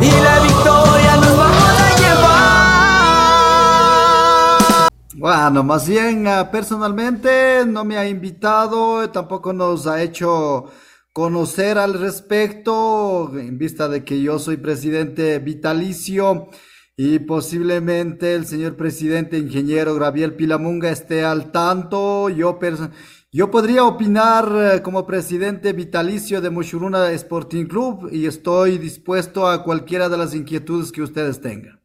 [0.00, 1.63] y la victoria nos vamos a
[5.24, 10.66] Bueno, más bien ah, personalmente no me ha invitado, tampoco nos ha hecho
[11.14, 16.50] conocer al respecto, en vista de que yo soy presidente vitalicio
[16.94, 22.28] y posiblemente el señor presidente ingeniero Gabriel Pilamunga esté al tanto.
[22.28, 22.58] Yo,
[23.32, 29.64] Yo podría opinar eh, como presidente vitalicio de Mushuruna Sporting Club y estoy dispuesto a
[29.64, 31.83] cualquiera de las inquietudes que ustedes tengan.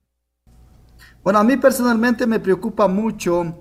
[1.21, 3.60] Bueno, a mí personalmente me preocupa mucho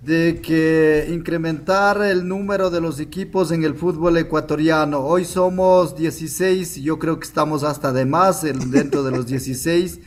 [0.00, 5.00] de que incrementar el número de los equipos en el fútbol ecuatoriano.
[5.00, 10.00] Hoy somos 16, yo creo que estamos hasta de más dentro de los 16.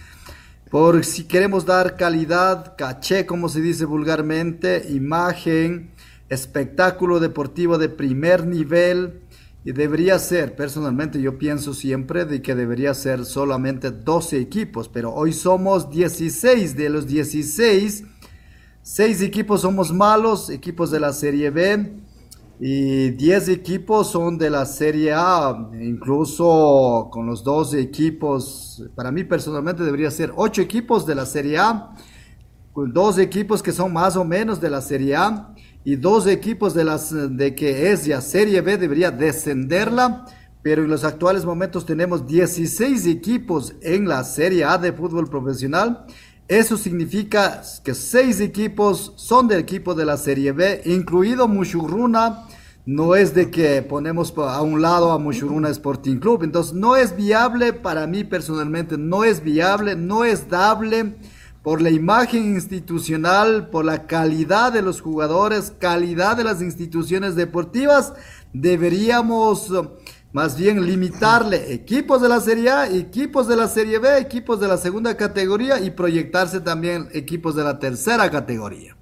[0.72, 5.92] Por si queremos dar calidad, caché, como se dice vulgarmente, imagen,
[6.30, 9.22] espectáculo deportivo de primer nivel.
[9.68, 15.14] Y debería ser, personalmente yo pienso siempre de que debería ser solamente 12 equipos, pero
[15.14, 18.06] hoy somos 16 de los 16
[18.90, 22.00] Seis equipos somos malos, equipos de la Serie B,
[22.62, 29.26] y diez equipos son de la Serie A, incluso con los dos equipos, para mí
[29.26, 31.94] personalmente debería ser ocho equipos de la Serie A,
[32.74, 35.54] dos equipos que son más o menos de la Serie A,
[35.88, 40.26] y dos equipos de, las, de que es ya Serie B debería descenderla,
[40.62, 46.06] pero en los actuales momentos tenemos 16 equipos en la Serie A de fútbol profesional
[46.48, 52.46] eso significa que seis equipos son del equipo de la Serie B, incluido Mushuruna.
[52.86, 56.44] No es de que ponemos a un lado a Mushuruna Sporting Club.
[56.44, 61.18] Entonces no es viable para mí personalmente, no es viable, no es dable
[61.68, 68.14] por la imagen institucional, por la calidad de los jugadores, calidad de las instituciones deportivas.
[68.54, 69.70] Deberíamos
[70.32, 74.70] más bien limitarle equipos de la Serie A, equipos de la Serie B, equipos de
[74.70, 78.96] la segunda categoría y proyectarse también equipos de la tercera categoría.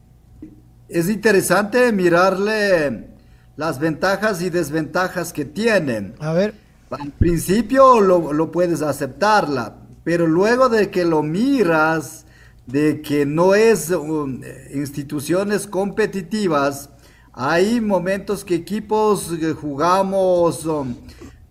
[0.89, 3.09] Es interesante mirarle
[3.57, 6.15] las ventajas y desventajas que tienen.
[6.17, 6.55] A ver.
[6.89, 12.24] Al principio lo, lo puedes aceptarla, pero luego de que lo miras,
[12.65, 14.41] de que no es um,
[14.73, 16.89] instituciones competitivas,
[17.33, 20.95] hay momentos que equipos que jugamos, um,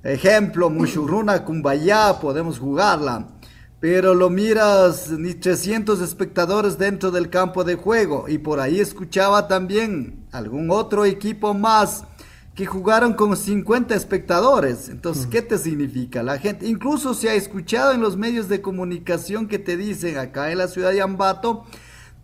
[0.02, 3.28] ejemplo, Mushuruna, Cumbayá, podemos jugarla.
[3.80, 8.24] Pero lo miras, ni 300 espectadores dentro del campo de juego.
[8.28, 12.04] Y por ahí escuchaba también algún otro equipo más
[12.54, 14.88] que jugaron con 50 espectadores.
[14.88, 16.22] Entonces, ¿qué te significa?
[16.22, 20.52] La gente, incluso se ha escuchado en los medios de comunicación que te dicen acá
[20.52, 21.64] en la ciudad de Ambato,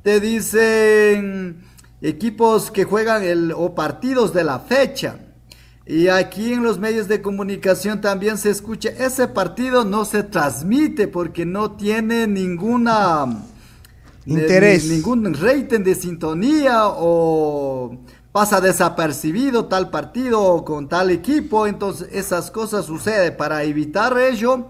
[0.02, 1.64] te dicen
[2.00, 5.18] equipos que juegan el, o partidos de la fecha.
[5.84, 11.08] Y aquí en los medios de comunicación también se escucha, ese partido no se transmite
[11.08, 13.44] porque no tiene ninguna
[14.24, 17.98] interés, ningún rating de sintonía o
[18.32, 23.36] pasa desapercibido tal partido con tal equipo, entonces esas cosas suceden.
[23.36, 24.68] Para evitar ello,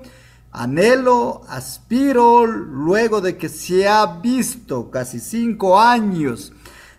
[0.50, 6.52] anhelo, aspiro, luego de que se ha visto casi cinco años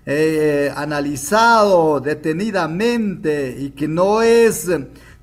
[0.06, 4.68] eh, analizado detenidamente y que no es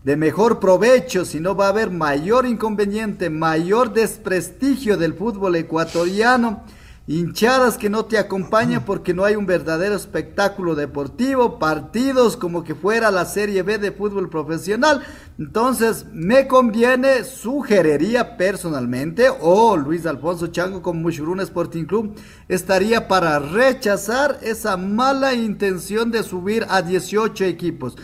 [0.04, 6.64] de mejor provecho, sino va a haber mayor inconveniente, mayor desprestigio del fútbol ecuatoriano
[7.08, 12.74] hinchadas que no te acompañan porque no hay un verdadero espectáculo deportivo, partidos como que
[12.74, 15.02] fuera la Serie B de fútbol profesional.
[15.38, 22.14] Entonces, me conviene, sugeriría personalmente, o Luis Alfonso Chango con Mushuruna Sporting Club,
[22.46, 27.96] estaría para rechazar esa mala intención de subir a 18 equipos.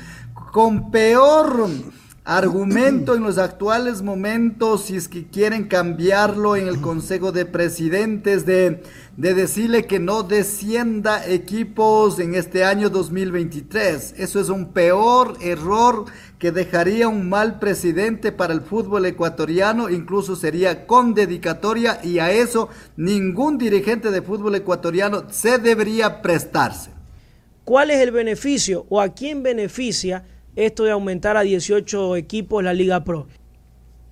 [0.50, 1.68] Con peor
[2.24, 8.46] argumento en los actuales momentos, si es que quieren cambiarlo en el Consejo de Presidentes,
[8.46, 8.82] de,
[9.16, 14.14] de, decirle que no descienda equipos en este año 2023.
[14.16, 16.06] Eso es un peor error
[16.38, 22.32] que dejaría un mal presidente para el fútbol ecuatoriano, incluso sería con dedicatoria y a
[22.32, 26.90] eso ningún dirigente de fútbol ecuatoriano se debería prestarse.
[27.64, 30.24] ¿Cuál es el beneficio o a quién beneficia?
[30.56, 33.26] Esto de aumentar a 18 equipos la Liga Pro?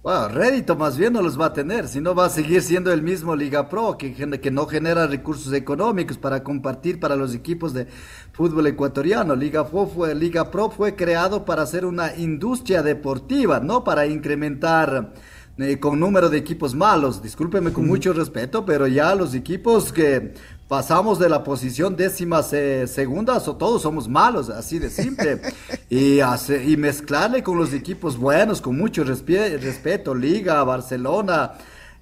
[0.02, 3.02] Bueno, rédito más bien no los va a tener, sino va a seguir siendo el
[3.02, 7.86] mismo Liga Pro, que, que no genera recursos económicos para compartir para los equipos de
[8.32, 9.36] fútbol ecuatoriano.
[9.36, 15.12] Liga Pro, fue, Liga Pro fue creado para ser una industria deportiva, no para incrementar
[15.58, 17.22] eh, con número de equipos malos.
[17.22, 20.34] Discúlpeme con mucho respeto, pero ya los equipos que
[20.72, 25.38] pasamos de la posición décima segunda, o todos somos malos, así de simple.
[25.90, 31.52] y, y mezclarle con los equipos buenos, con mucho respeto, Liga, Barcelona,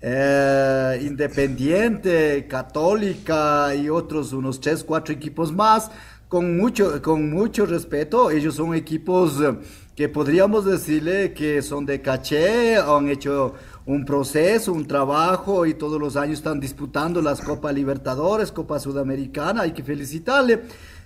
[0.01, 5.91] eh, Independiente, Católica y otros, unos tres, cuatro equipos más,
[6.29, 8.31] con mucho, con mucho respeto.
[8.31, 9.53] Ellos son equipos eh,
[9.97, 13.53] que podríamos decirle que son de caché, han hecho
[13.87, 19.63] un proceso, un trabajo y todos los años están disputando las Copa Libertadores, Copa Sudamericana,
[19.63, 20.63] hay que felicitarle.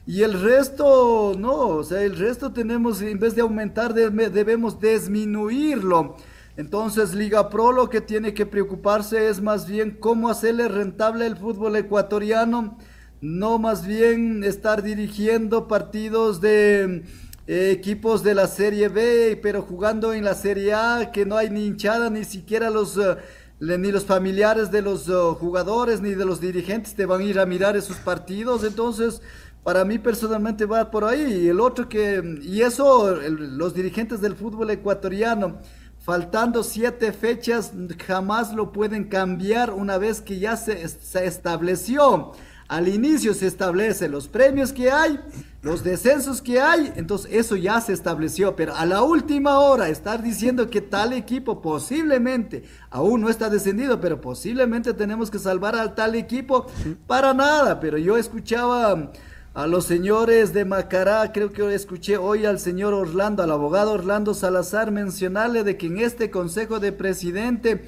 [0.07, 6.17] Y el resto, no, o sea, el resto tenemos, en vez de aumentar, debemos disminuirlo.
[6.57, 11.37] Entonces, Liga Pro lo que tiene que preocuparse es más bien cómo hacerle rentable el
[11.37, 12.79] fútbol ecuatoriano,
[13.21, 17.05] no más bien estar dirigiendo partidos de
[17.47, 21.67] equipos de la Serie B, pero jugando en la Serie A, que no hay ni
[21.67, 22.97] hinchada, ni siquiera los...
[22.97, 23.17] Eh,
[23.61, 27.39] ni los familiares de los uh, jugadores ni de los dirigentes te van a ir
[27.39, 28.65] a mirar esos partidos.
[28.65, 29.23] Entonces,
[29.63, 31.45] para mí personalmente va por ahí.
[31.45, 35.61] Y el otro que, y eso, los dirigentes del fútbol ecuatoriano,
[35.99, 37.73] faltando siete fechas,
[38.07, 42.33] jamás lo pueden cambiar una vez que ya se, se estableció
[42.69, 45.21] al inicio se establece los premios que hay,
[45.63, 50.23] los descensos que hay, entonces eso ya se estableció, pero a la última hora estar
[50.23, 55.95] diciendo que tal equipo posiblemente aún no está descendido, pero posiblemente tenemos que salvar al
[55.95, 56.67] tal equipo,
[57.07, 59.13] para nada, pero yo escuchaba
[59.55, 64.35] a los señores de Macará, creo que escuché hoy al señor Orlando, al abogado Orlando
[64.35, 67.85] Salazar mencionarle de que en este Consejo de Presidente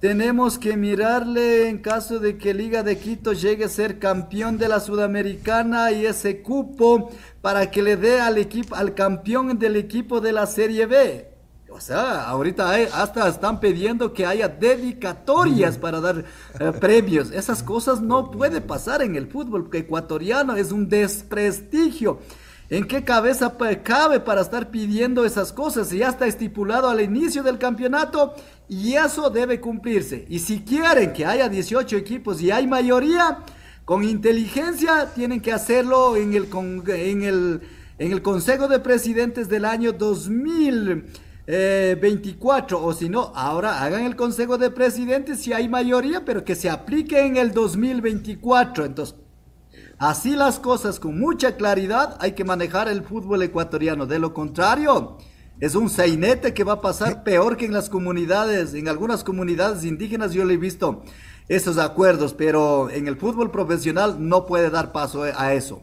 [0.00, 4.68] tenemos que mirarle en caso de que Liga de Quito llegue a ser campeón de
[4.68, 10.20] la Sudamericana y ese cupo para que le dé al equipo, al campeón del equipo
[10.20, 11.28] de la Serie B.
[11.70, 16.24] O sea, ahorita hasta están pidiendo que haya dedicatorias para dar
[16.58, 17.30] eh, premios.
[17.30, 22.20] Esas cosas no puede pasar en el fútbol ecuatoriano, es un desprestigio.
[22.70, 25.88] ¿En qué cabeza cabe para estar pidiendo esas cosas?
[25.88, 28.34] Si ya está estipulado al inicio del campeonato
[28.68, 30.26] y eso debe cumplirse.
[30.28, 33.44] Y si quieren que haya 18 equipos y hay mayoría,
[33.84, 36.48] con inteligencia tienen que hacerlo en el,
[36.88, 37.60] en el,
[37.98, 42.84] en el Consejo de Presidentes del año 2024.
[42.84, 46.68] O si no, ahora hagan el Consejo de Presidentes si hay mayoría, pero que se
[46.68, 48.84] aplique en el 2024.
[48.84, 49.16] Entonces,
[49.98, 54.06] Así las cosas, con mucha claridad, hay que manejar el fútbol ecuatoriano.
[54.06, 55.18] De lo contrario,
[55.60, 59.84] es un sainete que va a pasar peor que en las comunidades, en algunas comunidades
[59.84, 61.02] indígenas yo le he visto
[61.48, 65.82] esos acuerdos, pero en el fútbol profesional no puede dar paso a eso.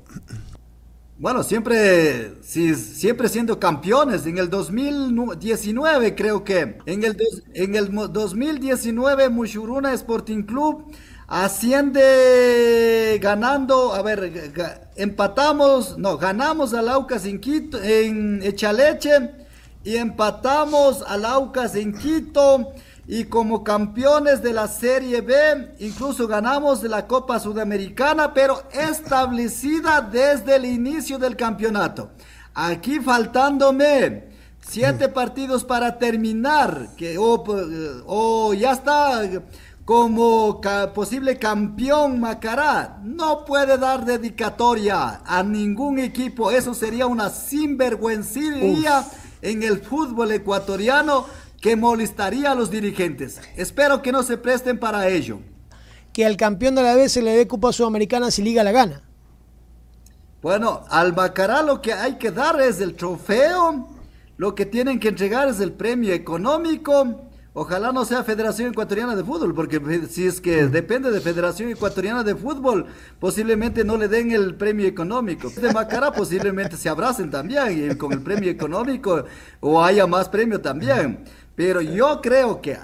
[1.17, 4.25] Bueno, siempre, siempre siendo campeones.
[4.25, 7.17] En el 2019 creo que, en el,
[7.53, 10.91] en el 2019 Mushuruna Sporting Club
[11.27, 14.51] asciende ganando, a ver,
[14.97, 19.44] empatamos, no, ganamos al Aucas en Quito, en Echaleche
[19.85, 22.73] y empatamos al Aucas en Quito
[23.07, 30.55] y como campeones de la Serie B, incluso ganamos la Copa Sudamericana, pero establecida desde
[30.55, 32.09] el inicio del campeonato.
[32.55, 34.29] Aquí faltándome
[34.59, 37.43] siete partidos para terminar, que o,
[38.07, 39.21] o ya está
[39.85, 40.59] como
[40.95, 46.49] posible campeón Macará, no puede dar dedicatoria a ningún equipo.
[46.49, 49.05] Eso sería una sinvergüencilla
[49.45, 51.25] en el fútbol ecuatoriano
[51.61, 53.39] que molestaría a los dirigentes.
[53.55, 55.39] Espero que no se presten para ello.
[56.13, 59.01] Que al campeón de la vez se le dé Copa Sudamericana si Liga la gana.
[60.41, 63.87] Bueno, al Macará lo que hay que dar es el trofeo,
[64.37, 67.24] lo que tienen que entregar es el premio económico
[67.57, 69.79] Ojalá no sea Federación Ecuatoriana de Fútbol, porque
[70.09, 72.85] si es que depende de Federación Ecuatoriana de Fútbol,
[73.17, 75.49] posiblemente no le den el premio económico.
[75.49, 79.23] De Macará posiblemente se abracen también y con el premio económico
[79.61, 81.23] o haya más premio también.
[81.55, 82.77] Pero yo creo que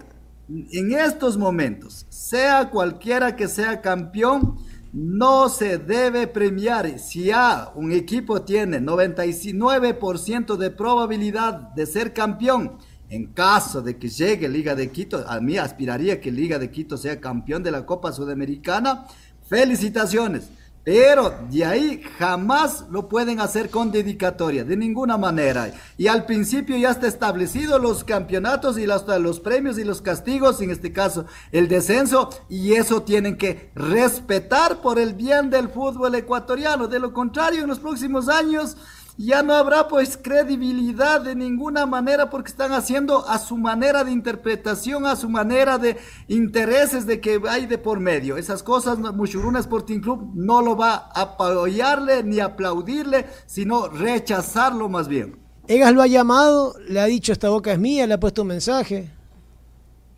[0.47, 4.55] en estos momentos, sea cualquiera que sea campeón,
[4.93, 6.97] no se debe premiar.
[6.97, 12.77] Si ya un equipo tiene 99% de probabilidad de ser campeón,
[13.11, 16.95] en caso de que llegue Liga de Quito, a mí aspiraría que Liga de Quito
[16.95, 19.05] sea campeón de la Copa Sudamericana.
[19.49, 20.47] Felicitaciones.
[20.85, 25.73] Pero de ahí jamás lo pueden hacer con dedicatoria, de ninguna manera.
[25.97, 30.61] Y al principio ya está establecido los campeonatos y los, los premios y los castigos,
[30.61, 36.15] en este caso el descenso, y eso tienen que respetar por el bien del fútbol
[36.15, 36.87] ecuatoriano.
[36.87, 38.77] De lo contrario, en los próximos años
[39.17, 44.11] ya no habrá pues credibilidad de ninguna manera porque están haciendo a su manera de
[44.11, 45.97] interpretación, a su manera de
[46.27, 48.37] intereses de que hay de por medio.
[48.37, 55.07] Esas cosas Mushuruna Sporting Club no lo va a apoyarle ni aplaudirle, sino rechazarlo más
[55.07, 55.39] bien.
[55.67, 58.49] Egas lo ha llamado, le ha dicho esta boca es mía, le ha puesto un
[58.49, 59.09] mensaje.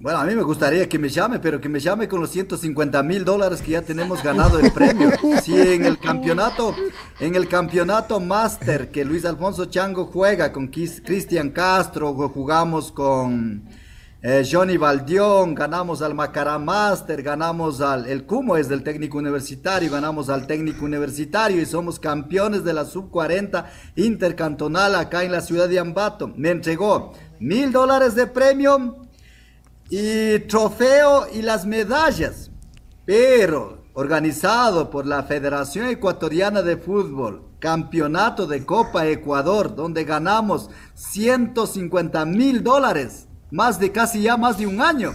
[0.03, 3.01] Bueno, a mí me gustaría que me llame, pero que me llame con los 150
[3.03, 5.09] mil dólares que ya tenemos ganado el premio.
[5.41, 6.75] Si en el campeonato,
[7.21, 13.63] en el campeonato máster que Luis Alfonso Chango juega con Cristian Castro, jugamos con
[14.21, 19.89] eh, Johnny Valdión, ganamos al Macará Master, ganamos al, el Cumo es del técnico universitario,
[19.89, 25.39] ganamos al técnico universitario y somos campeones de la sub 40 intercantonal acá en la
[25.39, 26.27] ciudad de Ambato.
[26.35, 29.02] Me entregó mil dólares de premio
[29.95, 32.49] y trofeo y las medallas,
[33.05, 42.25] pero organizado por la Federación Ecuatoriana de Fútbol, campeonato de Copa Ecuador, donde ganamos 150
[42.25, 45.13] mil dólares más de casi ya más de un año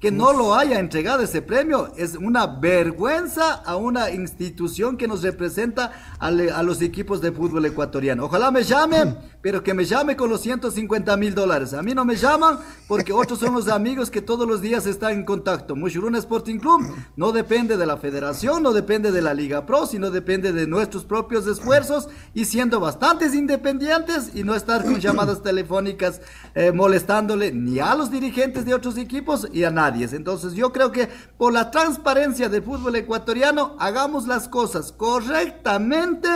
[0.00, 5.22] que no lo haya entregado ese premio es una vergüenza a una institución que nos
[5.22, 5.90] representa
[6.20, 8.26] a, los equipos de fútbol ecuatoriano.
[8.26, 11.74] Ojalá me llamen, pero que me llame con los 150 mil dólares.
[11.74, 15.14] A mí no me llaman porque otros son los amigos que todos los días están
[15.14, 15.74] en contacto.
[15.74, 20.10] Mushuruna Sporting Club no depende de la federación, no depende de la Liga Pro, sino
[20.10, 26.20] depende de nuestros propios esfuerzos y siendo bastantes independientes y no estar con llamadas telefónicas
[26.54, 29.87] eh, molestándole ni a los dirigentes de otros equipos y a nadie.
[29.96, 36.28] Entonces yo creo que por la transparencia del fútbol ecuatoriano hagamos las cosas correctamente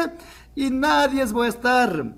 [0.54, 2.16] y nadie va a estar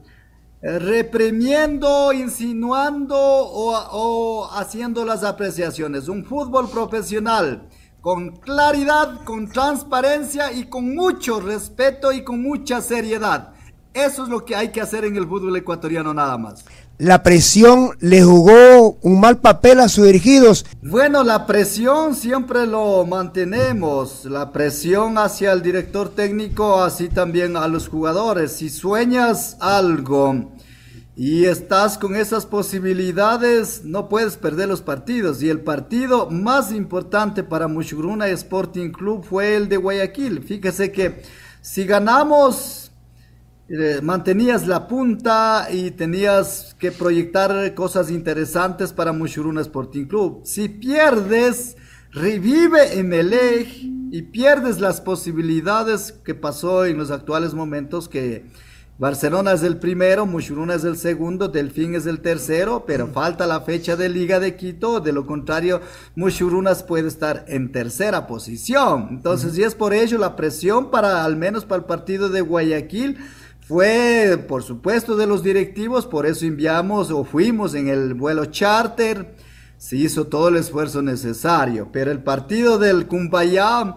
[0.63, 6.09] eh, reprimiendo, insinuando o, o haciendo las apreciaciones.
[6.09, 7.69] Un fútbol profesional
[8.01, 13.55] con claridad, con transparencia y con mucho respeto y con mucha seriedad.
[13.93, 16.65] Eso es lo que hay que hacer en el fútbol ecuatoriano nada más
[16.99, 20.65] la presión le jugó un mal papel a sus dirigidos.
[20.83, 27.67] Bueno, la presión siempre lo mantenemos, la presión hacia el director técnico, así también a
[27.67, 28.53] los jugadores.
[28.53, 30.53] Si sueñas algo
[31.17, 35.43] y estás con esas posibilidades, no puedes perder los partidos.
[35.43, 40.43] Y el partido más importante para Mushugruna Sporting Club fue el de Guayaquil.
[40.43, 41.23] Fíjese que
[41.61, 42.84] si ganamos
[43.69, 50.43] eh, mantenías la punta y tenías que proyectar cosas interesantes para Mushuruna Sporting Club.
[50.45, 51.77] Si pierdes,
[52.13, 58.45] revive en el eje y pierdes las posibilidades que pasó en los actuales momentos que
[58.97, 63.63] Barcelona es el primero, Mushuruna es el segundo, Delfín es el tercero, pero falta la
[63.63, 65.81] fecha de Liga de Quito, de lo contrario,
[66.15, 69.09] Mushurunas puede estar en tercera posición.
[69.11, 73.19] Entonces, y es por ello la presión para, al menos para el partido de Guayaquil,
[73.67, 79.35] fue, por supuesto, de los directivos, por eso enviamos o fuimos en el vuelo charter,
[79.79, 83.97] se hizo todo el esfuerzo necesario, pero el partido del Cumbayá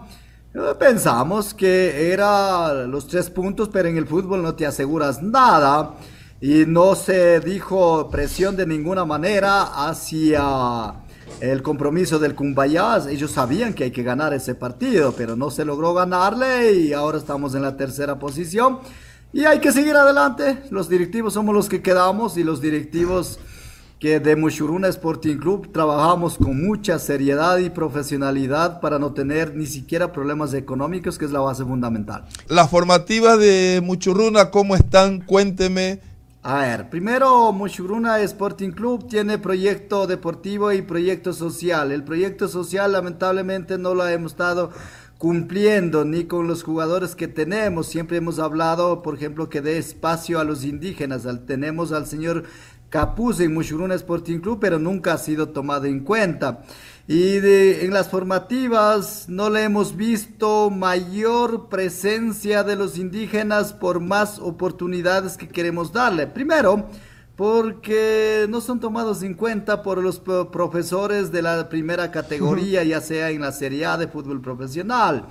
[0.54, 5.96] eh, pensamos que era los tres puntos, pero en el fútbol no te aseguras nada
[6.40, 10.94] y no se dijo presión de ninguna manera hacia
[11.40, 13.02] el compromiso del Cumbayá.
[13.10, 17.18] Ellos sabían que hay que ganar ese partido, pero no se logró ganarle y ahora
[17.18, 18.78] estamos en la tercera posición.
[19.32, 20.62] Y hay que seguir adelante.
[20.70, 23.38] Los directivos somos los que quedamos y los directivos
[23.98, 29.66] que de Mushuruna Sporting Club trabajamos con mucha seriedad y profesionalidad para no tener ni
[29.66, 32.24] siquiera problemas económicos, que es la base fundamental.
[32.46, 35.20] Las formativas de Muchuruna, ¿cómo están?
[35.20, 36.00] Cuénteme.
[36.42, 41.92] A ver, primero Mushuruna Sporting Club tiene proyecto deportivo y proyecto social.
[41.92, 44.70] El proyecto social lamentablemente no lo hemos estado
[45.18, 47.88] cumpliendo ni con los jugadores que tenemos.
[47.88, 51.26] Siempre hemos hablado, por ejemplo, que dé espacio a los indígenas.
[51.46, 52.44] tenemos al señor
[52.88, 56.62] Capuz en Mushuruna Sporting Club, pero nunca ha sido tomado en cuenta.
[57.06, 64.38] Y en las formativas no le hemos visto mayor presencia de los indígenas por más
[64.38, 66.26] oportunidades que queremos darle.
[66.26, 66.86] Primero,
[67.38, 73.30] porque no son tomados en cuenta por los profesores de la primera categoría, ya sea
[73.30, 75.28] en la Serie A de fútbol profesional.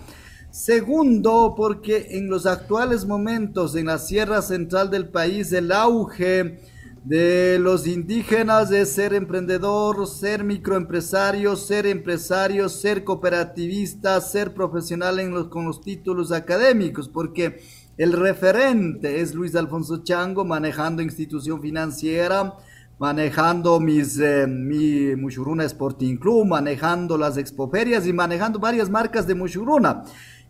[0.49, 6.61] Segundo, porque en los actuales momentos en la Sierra Central del país el auge
[7.03, 15.31] de los indígenas es ser emprendedor, ser microempresario, ser empresario, ser cooperativista, ser profesional en
[15.31, 17.59] los, con los títulos académicos, porque
[17.97, 22.55] el referente es Luis Alfonso Chango manejando institución financiera,
[22.99, 29.33] manejando mis, eh, mi Mushuruna Sporting Club, manejando las expoferias y manejando varias marcas de
[29.33, 30.03] Mushuruna.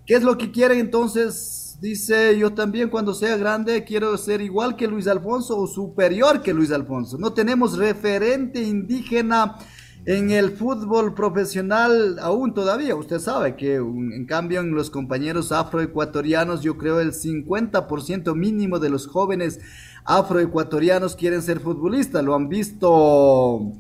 [0.05, 1.77] ¿Qué es lo que quiere entonces?
[1.79, 6.53] Dice, yo también cuando sea grande quiero ser igual que Luis Alfonso o superior que
[6.53, 7.17] Luis Alfonso.
[7.17, 9.57] No tenemos referente indígena
[10.07, 16.61] en el fútbol profesional aún todavía, usted sabe que en cambio en los compañeros afroecuatorianos
[16.61, 19.59] yo creo el 50% mínimo de los jóvenes
[20.05, 23.73] afroecuatorianos quieren ser futbolistas, lo han visto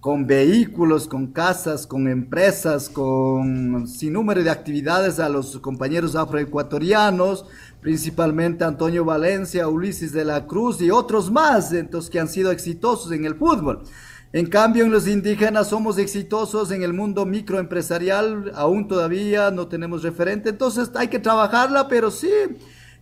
[0.00, 7.44] con vehículos, con casas, con empresas, con sin número de actividades a los compañeros afroecuatorianos,
[7.80, 13.12] principalmente Antonio Valencia, Ulises de la Cruz y otros más, entonces que han sido exitosos
[13.12, 13.84] en el fútbol.
[14.32, 20.04] En cambio, en los indígenas somos exitosos en el mundo microempresarial, aún todavía no tenemos
[20.04, 22.30] referente, entonces hay que trabajarla, pero sí,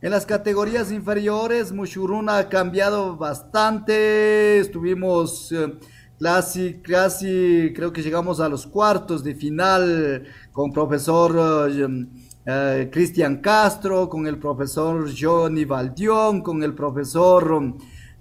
[0.00, 5.74] en las categorías inferiores, Mushuruna ha cambiado bastante, estuvimos eh,
[6.18, 11.68] casi, casi, creo que llegamos a los cuartos de final con profesor...
[11.70, 12.06] eh,
[12.50, 17.74] eh, Cristian Castro, con el profesor Johnny Valdión, con el profesor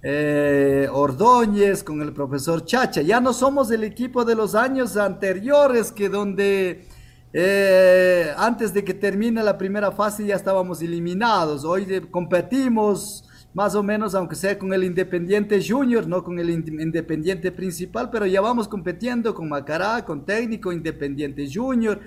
[0.03, 3.01] eh, Ordóñez, con el profesor Chacha.
[3.01, 6.85] Ya no somos el equipo de los años anteriores que donde
[7.33, 11.65] eh, antes de que termine la primera fase ya estábamos eliminados.
[11.65, 13.23] Hoy competimos
[13.53, 18.09] más o menos, aunque sea con el Independiente Junior, no con el Inde- Independiente principal,
[18.11, 21.99] pero ya vamos compitiendo con Macará, con Técnico, Independiente Junior.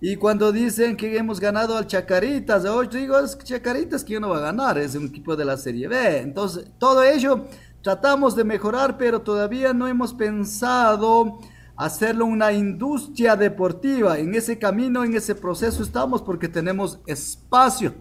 [0.00, 4.38] Y cuando dicen que hemos ganado al Chacaritas, hoy digo, es Chacaritas que no va
[4.38, 6.18] a ganar, es un equipo de la Serie B.
[6.18, 7.46] Entonces, todo ello
[7.82, 11.38] tratamos de mejorar, pero todavía no hemos pensado
[11.76, 14.18] hacerlo una industria deportiva.
[14.18, 17.94] En ese camino, en ese proceso estamos porque tenemos espacio.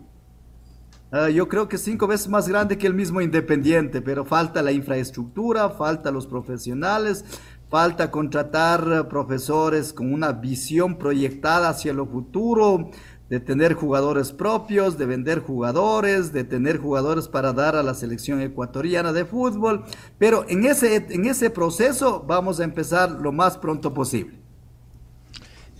[1.12, 4.74] Ah, yo creo que cinco veces más grande que el mismo Independiente, pero falta la
[4.74, 7.24] infraestructura, falta los profesionales,
[7.70, 12.92] falta contratar eh, profesores con una visión proyectada hacia lo futuro,
[13.30, 18.40] de tener jugadores propios, de vender jugadores, de tener jugadores para dar a la selección
[18.40, 19.84] ecuatoriana de fútbol,
[20.20, 24.46] pero en ese, en ese proceso vamos a empezar lo más pronto posible.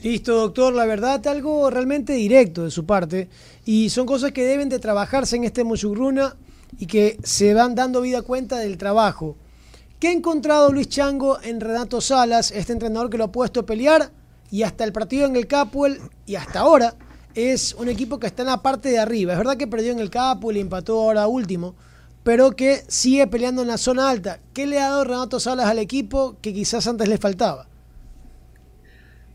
[0.06, 0.74] Listo, doctor.
[0.74, 3.28] La verdad, algo realmente directo de su parte.
[3.66, 6.36] Y son cosas que deben de trabajarse en este Muchugruna
[6.78, 9.36] y que se van dando vida cuenta del trabajo.
[10.00, 13.66] ¿Qué ha encontrado Luis Chango en Renato Salas, este entrenador que lo ha puesto a
[13.66, 14.12] pelear?
[14.52, 16.96] Y hasta el partido en el Capuel, y hasta ahora,
[17.34, 19.32] es un equipo que está en la parte de arriba.
[19.32, 21.76] Es verdad que perdió en el Capuel y empató ahora último,
[22.24, 24.42] pero que sigue peleando en la zona alta.
[24.54, 27.68] ¿Qué le ha dado Renato Salas al equipo que quizás antes le faltaba?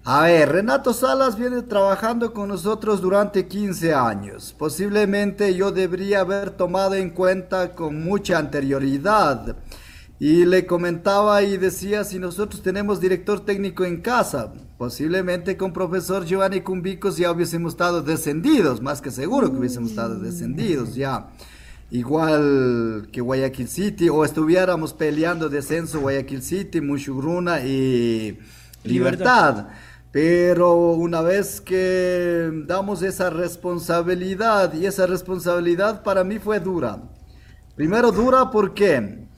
[0.05, 4.55] A ver, Renato Salas viene trabajando con nosotros durante 15 años.
[4.59, 9.57] Posiblemente yo debería haber tomado en cuenta con mucha anterioridad.
[10.23, 16.27] Y le comentaba y decía, si nosotros tenemos director técnico en casa, posiblemente con profesor
[16.27, 21.31] Giovanni Cumbicos ya hubiésemos estado descendidos, más que seguro que hubiésemos estado descendidos ya.
[21.91, 28.39] Igual que Guayaquil City, o estuviéramos peleando descenso Guayaquil City, Mushugruna y
[28.85, 29.69] Libertad.
[30.13, 36.99] Pero una vez que damos esa responsabilidad, y esa responsabilidad para mí fue dura.
[37.75, 39.30] Primero dura, ¿por qué?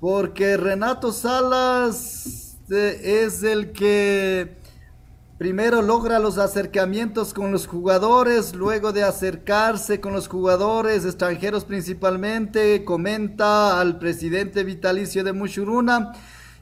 [0.00, 4.56] Porque Renato Salas eh, es el que
[5.38, 12.84] primero logra los acercamientos con los jugadores, luego de acercarse con los jugadores extranjeros principalmente,
[12.84, 16.12] comenta al presidente vitalicio de Mushuruna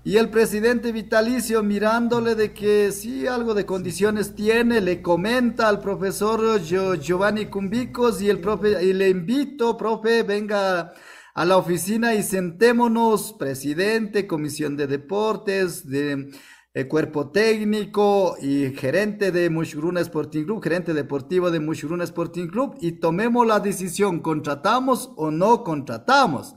[0.05, 5.80] y el presidente vitalicio mirándole de que sí algo de condiciones tiene, le comenta al
[5.80, 10.93] profesor Gio- Giovanni Cumbicos y el profe y le invito, profe, venga
[11.39, 16.32] a la oficina y sentémonos, presidente, comisión de deportes, de
[16.74, 22.74] eh, cuerpo técnico y gerente de Mushuruna Sporting Club, gerente deportivo de Mushuruna Sporting Club,
[22.80, 26.57] y tomemos la decisión, ¿contratamos o no contratamos?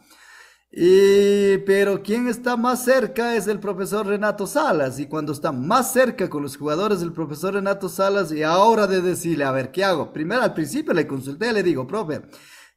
[0.71, 5.93] Y, pero quien está más cerca es el profesor Renato Salas, y cuando está más
[5.93, 9.83] cerca con los jugadores el profesor Renato Salas, y ahora de decirle, a ver, ¿qué
[9.83, 10.11] hago?
[10.11, 12.23] Primero al principio le consulté, le digo, profe,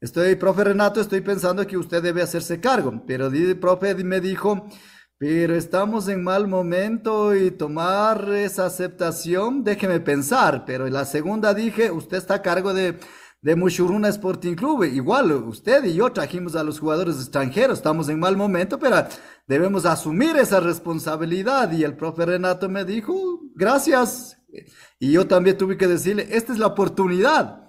[0.04, 4.66] Estoy, profe Renato, estoy pensando que usted debe hacerse cargo, pero el profe me dijo,
[5.16, 11.54] pero estamos en mal momento y tomar esa aceptación, déjeme pensar, pero en la segunda
[11.54, 12.98] dije, usted está a cargo de,
[13.40, 18.18] de Mushuruna Sporting Club, igual usted y yo trajimos a los jugadores extranjeros, estamos en
[18.20, 19.06] mal momento, pero
[19.46, 24.36] debemos asumir esa responsabilidad y el profe Renato me dijo, gracias,
[24.98, 27.63] y yo también tuve que decirle, esta es la oportunidad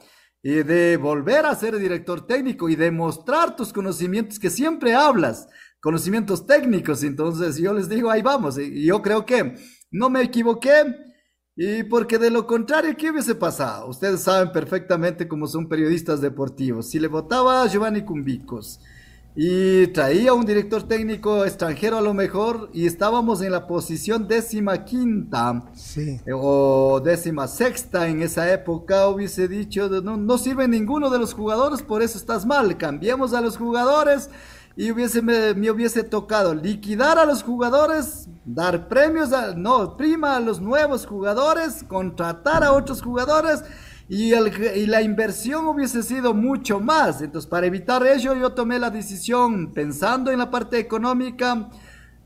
[0.47, 5.47] y de volver a ser director técnico y demostrar tus conocimientos que siempre hablas,
[5.81, 7.01] conocimientos técnicos.
[7.01, 8.59] Entonces yo les digo, ahí vamos.
[8.59, 9.55] Y yo creo que
[9.89, 10.95] no me equivoqué.
[11.55, 13.89] Y porque de lo contrario, ¿qué hubiese pasado?
[13.89, 16.91] Ustedes saben perfectamente cómo son periodistas deportivos.
[16.91, 18.79] Si le votaba a Giovanni Cumbicos
[19.37, 24.85] y traía un director técnico extranjero a lo mejor y estábamos en la posición décima
[24.85, 26.21] quinta Sí.
[26.33, 31.81] o décima sexta en esa época hubiese dicho no, no sirve ninguno de los jugadores
[31.81, 34.29] por eso estás mal cambiemos a los jugadores
[34.77, 40.37] y hubiese me, me hubiese tocado liquidar a los jugadores dar premios a, no prima
[40.37, 43.63] a los nuevos jugadores contratar a otros jugadores
[44.07, 47.21] y, el, y la inversión hubiese sido mucho más.
[47.21, 51.69] Entonces, para evitar ello, yo tomé la decisión, pensando en la parte económica,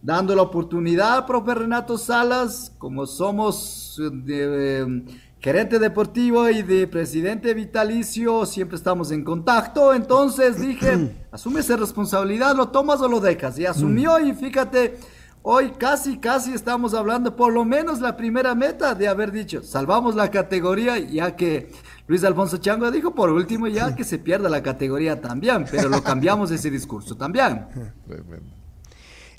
[0.02, 5.04] dando la oportunidad al profe Renato Salas, como somos eh, de, eh,
[5.40, 12.56] gerente deportivo y de presidente vitalicio, siempre estamos en contacto, entonces dije, asume esa responsabilidad,
[12.56, 14.98] lo tomas o lo dejas, y asumió y fíjate,
[15.42, 20.16] hoy casi, casi estamos hablando por lo menos la primera meta de haber dicho, salvamos
[20.16, 21.72] la categoría, ya que
[22.08, 26.04] Luis Alfonso Chango dijo, por último, ya que se pierda la categoría también, pero lo
[26.04, 27.66] cambiamos ese discurso también.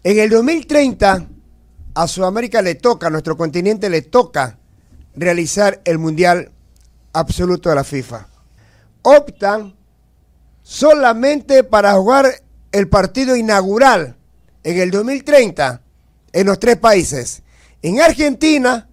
[0.02, 1.26] En el 2030,
[1.94, 4.58] a Sudamérica le toca, a nuestro continente le toca
[5.14, 6.50] realizar el Mundial
[7.12, 8.28] Absoluto de la FIFA.
[9.02, 9.74] Optan
[10.62, 12.26] solamente para jugar
[12.70, 14.16] el partido inaugural
[14.62, 15.82] en el 2030
[16.32, 17.42] en los tres países,
[17.82, 18.88] en Argentina,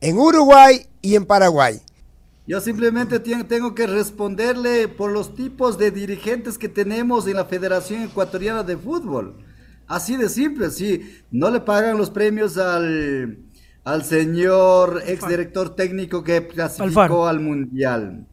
[0.00, 1.80] en Uruguay y en Paraguay.
[2.46, 8.04] Yo simplemente tengo que responderle por los tipos de dirigentes que tenemos en la Federación
[8.04, 9.34] Ecuatoriana de Fútbol.
[9.88, 11.22] Así de simple, sí.
[11.32, 13.38] No le pagan los premios al,
[13.82, 18.26] al señor exdirector técnico que clasificó al Mundial.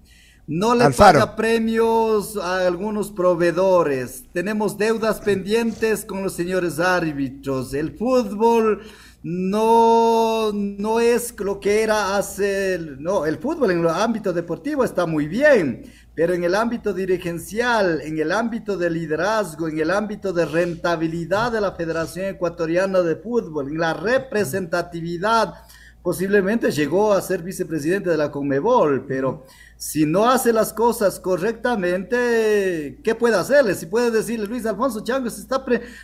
[0.45, 4.25] No le paga premios a algunos proveedores.
[4.33, 7.73] Tenemos deudas pendientes con los señores árbitros.
[7.73, 8.81] El fútbol
[9.23, 12.77] no, no es lo que era hace...
[12.99, 18.01] No, el fútbol en el ámbito deportivo está muy bien, pero en el ámbito dirigencial,
[18.01, 23.15] en el ámbito de liderazgo, en el ámbito de rentabilidad de la Federación Ecuatoriana de
[23.15, 25.53] Fútbol, en la representatividad,
[26.01, 29.45] posiblemente llegó a ser vicepresidente de la Conmebol, pero
[29.84, 33.75] si no hace las cosas correctamente, ¿qué puede hacerle?
[33.75, 35.61] Si puede decirle Luis Alfonso Chango se está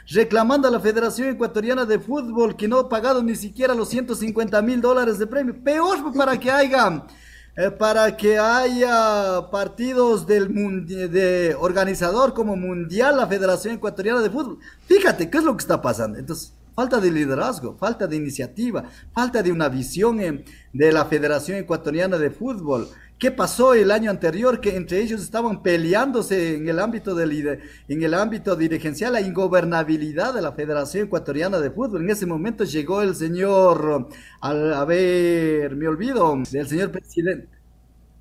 [0.09, 4.61] reclamando a la Federación Ecuatoriana de Fútbol que no ha pagado ni siquiera los 150
[4.63, 5.63] mil dólares de premio.
[5.63, 7.05] Peor para que haya,
[7.55, 10.49] eh, que haya partidos del
[10.85, 14.59] de organizador como mundial la Federación Ecuatoriana de Fútbol.
[14.87, 16.19] Fíjate, ¿qué es lo que está pasando?
[16.19, 21.57] Entonces, falta de liderazgo, falta de iniciativa, falta de una visión eh, de la Federación
[21.57, 22.87] Ecuatoriana de Fútbol.
[23.17, 24.61] ¿Qué pasó el año anterior?
[24.61, 27.59] Que entre ellos estaban peleándose en el ámbito, del,
[27.89, 32.03] en el ámbito dirigencial la ingobernabilidad de la Federación Ecuatoriana de Fútbol.
[32.03, 34.07] En ese momento llegó el señor,
[34.39, 37.49] a ver, me olvido, del señor presidente,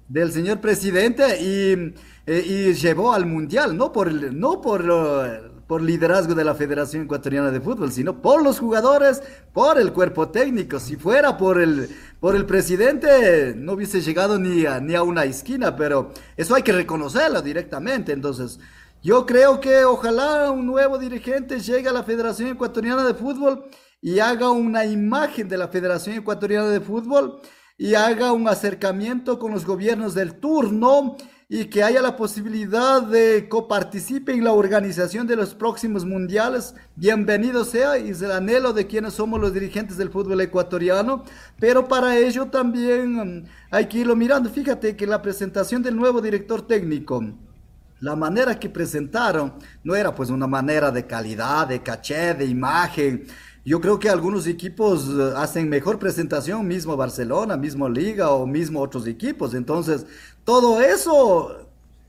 [0.09, 1.95] del señor presidente y,
[2.27, 7.61] eh, llevó al mundial, no por, no por por liderazgo de la Federación Ecuatoriana de
[7.61, 10.81] Fútbol, sino por los jugadores, por el cuerpo técnico.
[10.81, 15.25] Si fuera por el, por el presidente, no hubiese llegado ni a, ni a una
[15.25, 18.13] esquina, pero eso hay que reconocerlo directamente.
[18.13, 18.59] Entonces,
[19.03, 23.67] yo creo que ojalá un nuevo dirigente llegue a la Federación Ecuatoriana de Fútbol
[24.01, 27.41] y haga una imagen de la Federación Ecuatoriana de Fútbol
[27.77, 31.17] y haga un acercamiento con los gobiernos del turno
[31.51, 36.75] y que haya la posibilidad de coparticipe en la organización de los próximos mundiales.
[36.95, 41.25] Bienvenido sea y es el anhelo de quienes somos los dirigentes del fútbol ecuatoriano,
[41.59, 44.51] pero para ello también mm, hay que irlo mirando.
[44.51, 47.25] Fíjate que la presentación del nuevo director técnico,
[48.01, 53.27] la manera que presentaron no era pues una manera de calidad, de caché, de imagen.
[53.65, 58.81] Yo creo que algunos equipos eh, hacen mejor presentación, mismo Barcelona, mismo Liga o mismo
[58.81, 59.53] otros equipos.
[59.53, 60.07] Entonces,
[60.49, 61.59] todo eso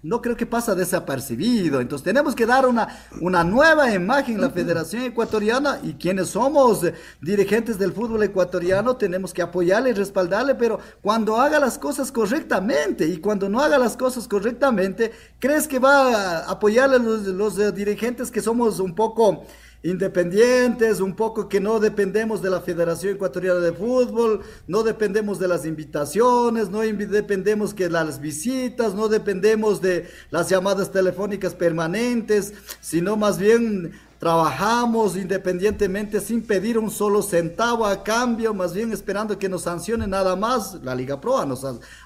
[0.01, 1.81] no creo que pasa desapercibido.
[1.81, 2.87] Entonces tenemos que dar una,
[3.19, 5.81] una nueva imagen en la Federación Ecuatoriana.
[5.83, 6.85] Y quienes somos
[7.19, 13.05] dirigentes del fútbol ecuatoriano tenemos que apoyarle y respaldarle, pero cuando haga las cosas correctamente
[13.05, 17.75] y cuando no haga las cosas correctamente, ¿crees que va a apoyarle a los, los
[17.75, 19.43] dirigentes que somos un poco
[19.81, 25.47] independientes, un poco que no dependemos de la Federación Ecuatoriana de Fútbol, no dependemos de
[25.47, 33.15] las invitaciones, no dependemos que las visitas, no dependemos de las llamadas telefónicas permanentes, sino
[33.15, 39.47] más bien trabajamos independientemente sin pedir un solo centavo a cambio, más bien esperando que
[39.47, 40.77] nos sancione nada más.
[40.83, 41.47] La Liga Pro a,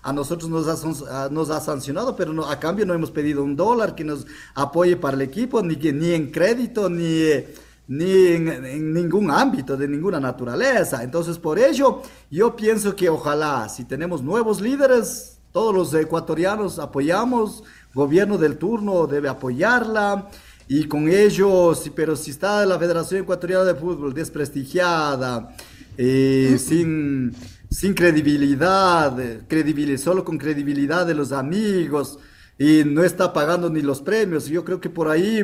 [0.04, 3.56] a nosotros nos ha, nos ha sancionado, pero no, a cambio no hemos pedido un
[3.56, 7.44] dólar que nos apoye para el equipo, ni, ni en crédito, ni
[7.88, 11.04] ni en, ningún ámbito, de ninguna naturaleza.
[11.04, 17.64] Entonces, por ello, yo pienso que ojalá, si tenemos nuevos líderes, todos los ecuatorianos apoyamos,
[17.94, 20.30] gobierno del turno debe apoyarla.
[20.68, 25.54] Y con ello, pero si está la Federación Ecuatoriana de Fútbol desprestigiada,
[25.98, 27.34] eh, sin,
[27.70, 29.16] sin credibilidad,
[29.48, 32.18] credibilidad, solo con credibilidad de los amigos,
[32.58, 35.44] y no está pagando ni los premios, yo creo que por ahí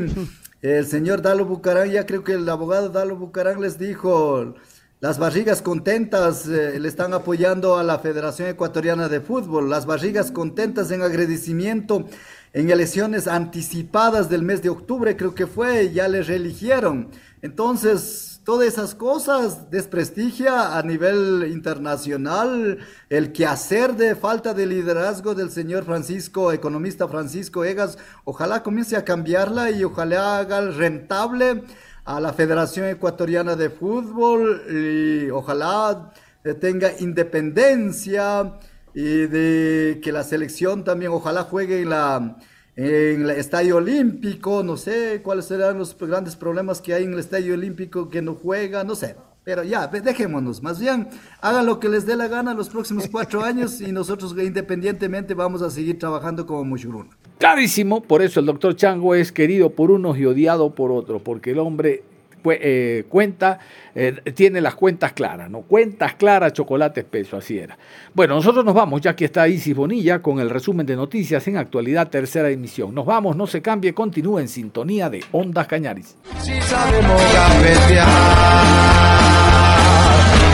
[0.62, 4.55] el señor Dalo Bucarán, ya creo que el abogado Dalo Bucarán les dijo,
[4.99, 10.32] las barrigas contentas eh, le están apoyando a la Federación Ecuatoriana de Fútbol, las barrigas
[10.32, 12.05] contentas en agradecimiento
[12.51, 17.10] en elecciones anticipadas del mes de octubre, creo que fue, ya les reeligieron.
[17.41, 25.52] Entonces, todas esas cosas desprestigia a nivel internacional el quehacer de falta de liderazgo del
[25.52, 28.00] señor Francisco, economista Francisco Egas.
[28.24, 31.62] Ojalá comience a cambiarla y ojalá haga rentable
[32.06, 36.12] a la Federación Ecuatoriana de Fútbol y ojalá
[36.60, 38.56] tenga independencia
[38.95, 42.36] y de que la selección también ojalá juegue en la
[42.76, 47.20] en el Estadio Olímpico, no sé cuáles serán los grandes problemas que hay en el
[47.20, 49.16] Estadio Olímpico que no juega, no sé.
[49.44, 50.62] Pero ya, dejémonos.
[50.62, 51.08] Más bien,
[51.42, 55.62] hagan lo que les dé la gana los próximos cuatro años y nosotros independientemente vamos
[55.62, 57.10] a seguir trabajando como Mushuruna.
[57.40, 61.52] Clarísimo, por eso el doctor Chango es querido por unos y odiado por otros, porque
[61.52, 62.04] el hombre
[62.46, 63.60] eh, cuenta,
[63.96, 65.62] eh, tiene las cuentas claras, ¿no?
[65.62, 67.78] Cuentas claras, chocolate espeso, así era.
[68.14, 71.58] Bueno, nosotros nos vamos, ya que está Isis Bonilla con el resumen de noticias en
[71.58, 72.94] actualidad, tercera emisión.
[72.94, 76.16] Nos vamos, no se cambie, continúe en sintonía de Ondas Cañaris.
[76.42, 77.22] Si sabemos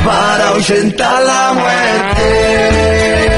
[0.05, 3.34] para ahuyentar la muerte.